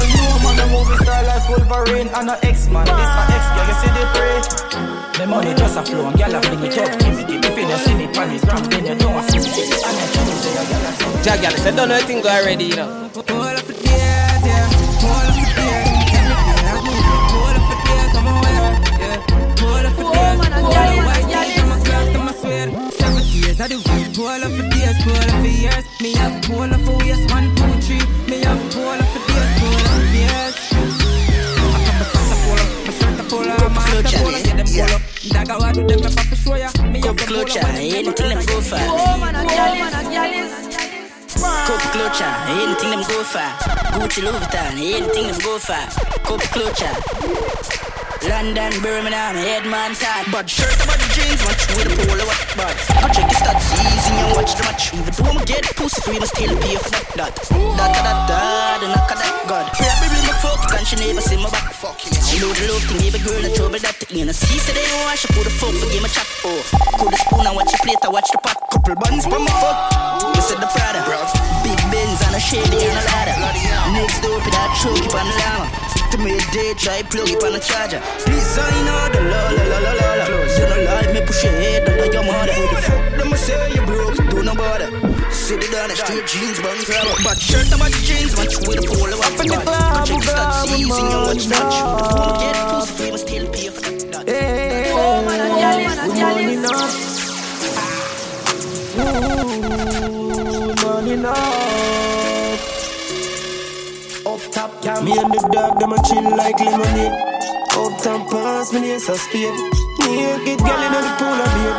[0.00, 3.12] should be in Gyal new man a movie star like Wolverine And a X-Man, this
[3.16, 4.40] a X, gyal you see the prey
[5.16, 6.98] the money just a flow and gyal a fling it up.
[7.00, 9.38] Give me, give me, feel you see me pan the ground Then you don't see
[9.40, 9.48] me.
[9.64, 11.24] And I tell you say a gyal a see me.
[11.24, 13.06] Jagal, I don't know anything go already, you know.
[23.46, 23.60] years.
[23.60, 23.80] I do
[24.14, 25.84] pull up for days, pull up for years.
[26.00, 28.02] Me have pull up for years, one, two, three.
[28.28, 29.15] Me have pull up for
[34.12, 35.02] pull up.
[35.28, 36.70] Dagger, what do them if I for show ya?
[36.90, 38.78] Me have to anything them go for.
[38.78, 40.52] Oh man, a gal is, a gal is.
[41.36, 43.48] Cup clutcher, anything them go for.
[43.98, 45.82] Gucci Louis Vuitton, anything them go for.
[46.22, 46.94] Cup clutcher.
[48.28, 50.26] London, Birmingham, headman tag.
[50.32, 52.74] But shirt about the jeans, watch with the polo what bad.
[52.98, 54.94] Go check your stats, easy and watch the match.
[54.94, 57.06] Even though I'm get pussy for you, to still pay for that.
[57.14, 59.66] That, that, that, that, the knock of that God.
[59.76, 60.15] Probably my
[60.46, 61.72] fuck and she never see my back.
[61.74, 62.40] Fuck you.
[62.40, 63.96] Know the love thing, give a girl a trouble that.
[64.10, 66.26] You know, see, say they I put the fuck for game a chat.
[66.42, 68.56] Cool the spoon and watch the plate, I watch the pot.
[68.70, 69.78] Couple buns for my fuck.
[70.34, 71.02] You said the Prada.
[71.64, 73.36] Big Benz and a shady and a ladder.
[73.92, 75.85] Next door, put that truck, keep on the llama.
[76.12, 78.00] To me, day, try plug it on the charger.
[78.96, 80.26] All the la la la la la la.
[80.26, 82.52] You know like me push your head under your mother.
[82.52, 84.16] Who the fuck them a say you broke?
[84.30, 84.90] Do no bother.
[85.32, 88.78] Sit it down the street jeans, bun grab But shirt about the jeans, watch with
[88.78, 90.06] a polo up in the club.
[90.06, 91.70] Check start seizing you watch that.
[92.40, 94.28] Get pussy free, must still pay for that.
[94.28, 96.94] Hey, oh man, I'm jealous, jealous.
[100.56, 102.05] Ooh, money enough.
[104.86, 105.04] Up cam.
[105.04, 107.12] Me and the dog, them a chill like lemonade.
[107.74, 111.74] Uptown pass, me near a get gal in the pool of beer.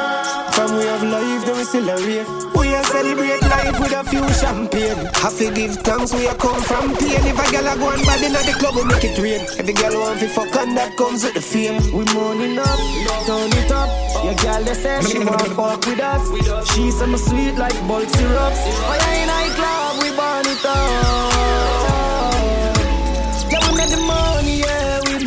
[0.52, 2.30] From we have life, then we still a rave.
[2.56, 5.06] We a celebrate life with a few champagne.
[5.22, 7.24] Have to give thanks, we a come from pain.
[7.32, 9.42] If a gal a go and bad in the club, we make it rain.
[9.58, 11.78] Every gal want fi fuck and that comes with the fame.
[11.94, 12.80] We money up,
[13.26, 13.90] turn it up.
[14.26, 16.24] Your gal they say she want fuck with us.
[16.72, 18.54] She say me sweet like bulk syrup.
[18.54, 21.37] Yeah, in a club we burn it up.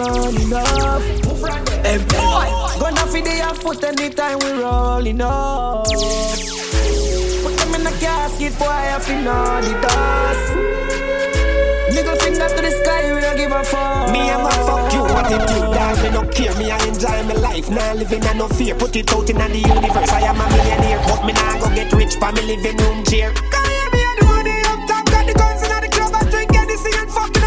[0.00, 1.02] Money enough.
[1.84, 2.46] Hey boy,
[2.80, 5.84] gonna feed the foot anytime we rolling up.
[7.42, 10.46] Put them in the casket, boy, I feel all the dust.
[11.94, 14.10] Middle finger to the sky, we don't give a fuck.
[14.12, 17.68] Me, I'm a fuck you, do, dog, me no care, me I enjoy my life,
[17.70, 21.00] now living and no fear, put it out in the universe, I am a millionaire,
[21.06, 23.32] but me nah go get rich by me living room chair.
[23.32, 26.30] Cause yeah, me and the money up top, got the guns in the club, I
[26.30, 27.39] drink anything and fucking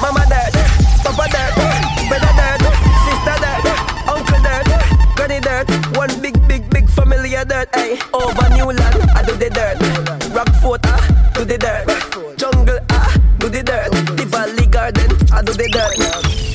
[0.00, 0.52] Mama dirt,
[1.04, 1.52] Papa dirt
[2.08, 2.62] Brother dirt,
[3.04, 3.64] sister dirt
[4.08, 4.68] Uncle dirt,
[5.16, 5.66] granny dirt
[5.96, 8.80] One big, big, big family of dirt, hey Over Newland,
[9.14, 9.78] I do the dirt
[10.34, 11.86] Rockfort, ah, do the dirt
[12.38, 16.46] Jungle, ah, do the dirt The Valley Garden, I do the dirt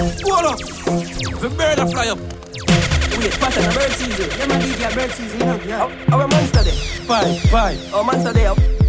[0.00, 0.58] Hold up.
[0.58, 2.18] The bird a fly up.
[2.18, 4.30] Wait, pass the bird season.
[4.38, 5.60] Yeah, man, DJ bird season, you know.
[5.66, 6.14] Yeah.
[6.14, 7.06] Our monster there.
[7.06, 7.78] Bye, bye.
[7.92, 8.79] Our monster there.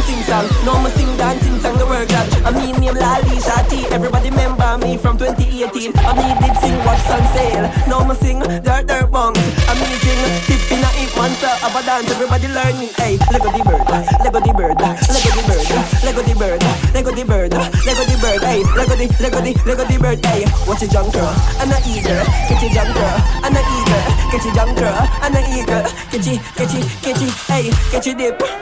[0.00, 0.46] To sing song.
[0.64, 2.26] No, me sing dancing song the word God.
[2.44, 3.84] I mean name Lali Shati.
[3.92, 5.92] Everybody remember me from 2018.
[5.96, 7.66] I me did sing Watch on Sale.
[7.88, 9.40] Now me sing Dirt Dirt Bongs.
[9.68, 12.10] I me sing Tip in a Hip Monster of a dance.
[12.10, 12.88] Everybody learn me.
[12.96, 13.84] Hey, Lego the bird,
[14.24, 15.68] Lego the bird, Lego the bird,
[16.04, 16.60] Lego the bird,
[16.94, 17.52] Lego the bird,
[17.84, 18.42] Lego the bird.
[18.44, 20.18] Hey, Lego the Lego the Lego the bird.
[20.24, 22.24] Hey, watch it jump girl and a eagle.
[22.48, 24.02] Catch it jump girl and a eagle.
[24.32, 25.82] Catch it jump girl and a eagle.
[26.08, 27.32] Catch it, catch it, catch it.
[27.50, 28.59] Hey, catch it dip.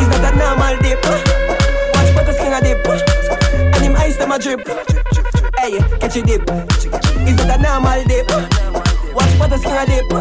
[0.00, 1.04] It's not a normal dip.
[1.94, 2.86] Watch butter skin a dip.
[3.74, 4.66] And him ice them a drip.
[5.58, 6.42] Hey, catch a dip.
[6.48, 8.28] It's not a normal dip.
[9.14, 10.12] Watch butter skin a dip.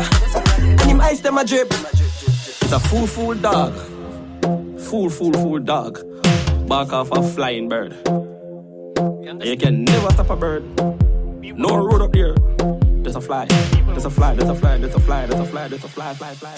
[0.60, 1.72] And him ice them a drip.
[1.72, 3.73] It's a fool, fool dog.
[4.80, 5.99] Fool, fool, fool dog.
[6.68, 7.93] Back off a flying bird.
[9.43, 10.64] You can never stop a bird.
[11.43, 12.35] No road up there.
[13.03, 13.45] There's a fly.
[13.45, 14.35] There's a fly.
[14.35, 14.77] There's a fly.
[14.77, 15.26] There's a fly.
[15.26, 15.68] There's a fly.
[15.68, 16.14] There's a fly.
[16.14, 16.34] Fly.
[16.34, 16.53] Fly.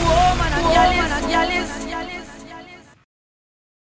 [0.00, 2.19] Woman and Yalis, Yalis, Yalis.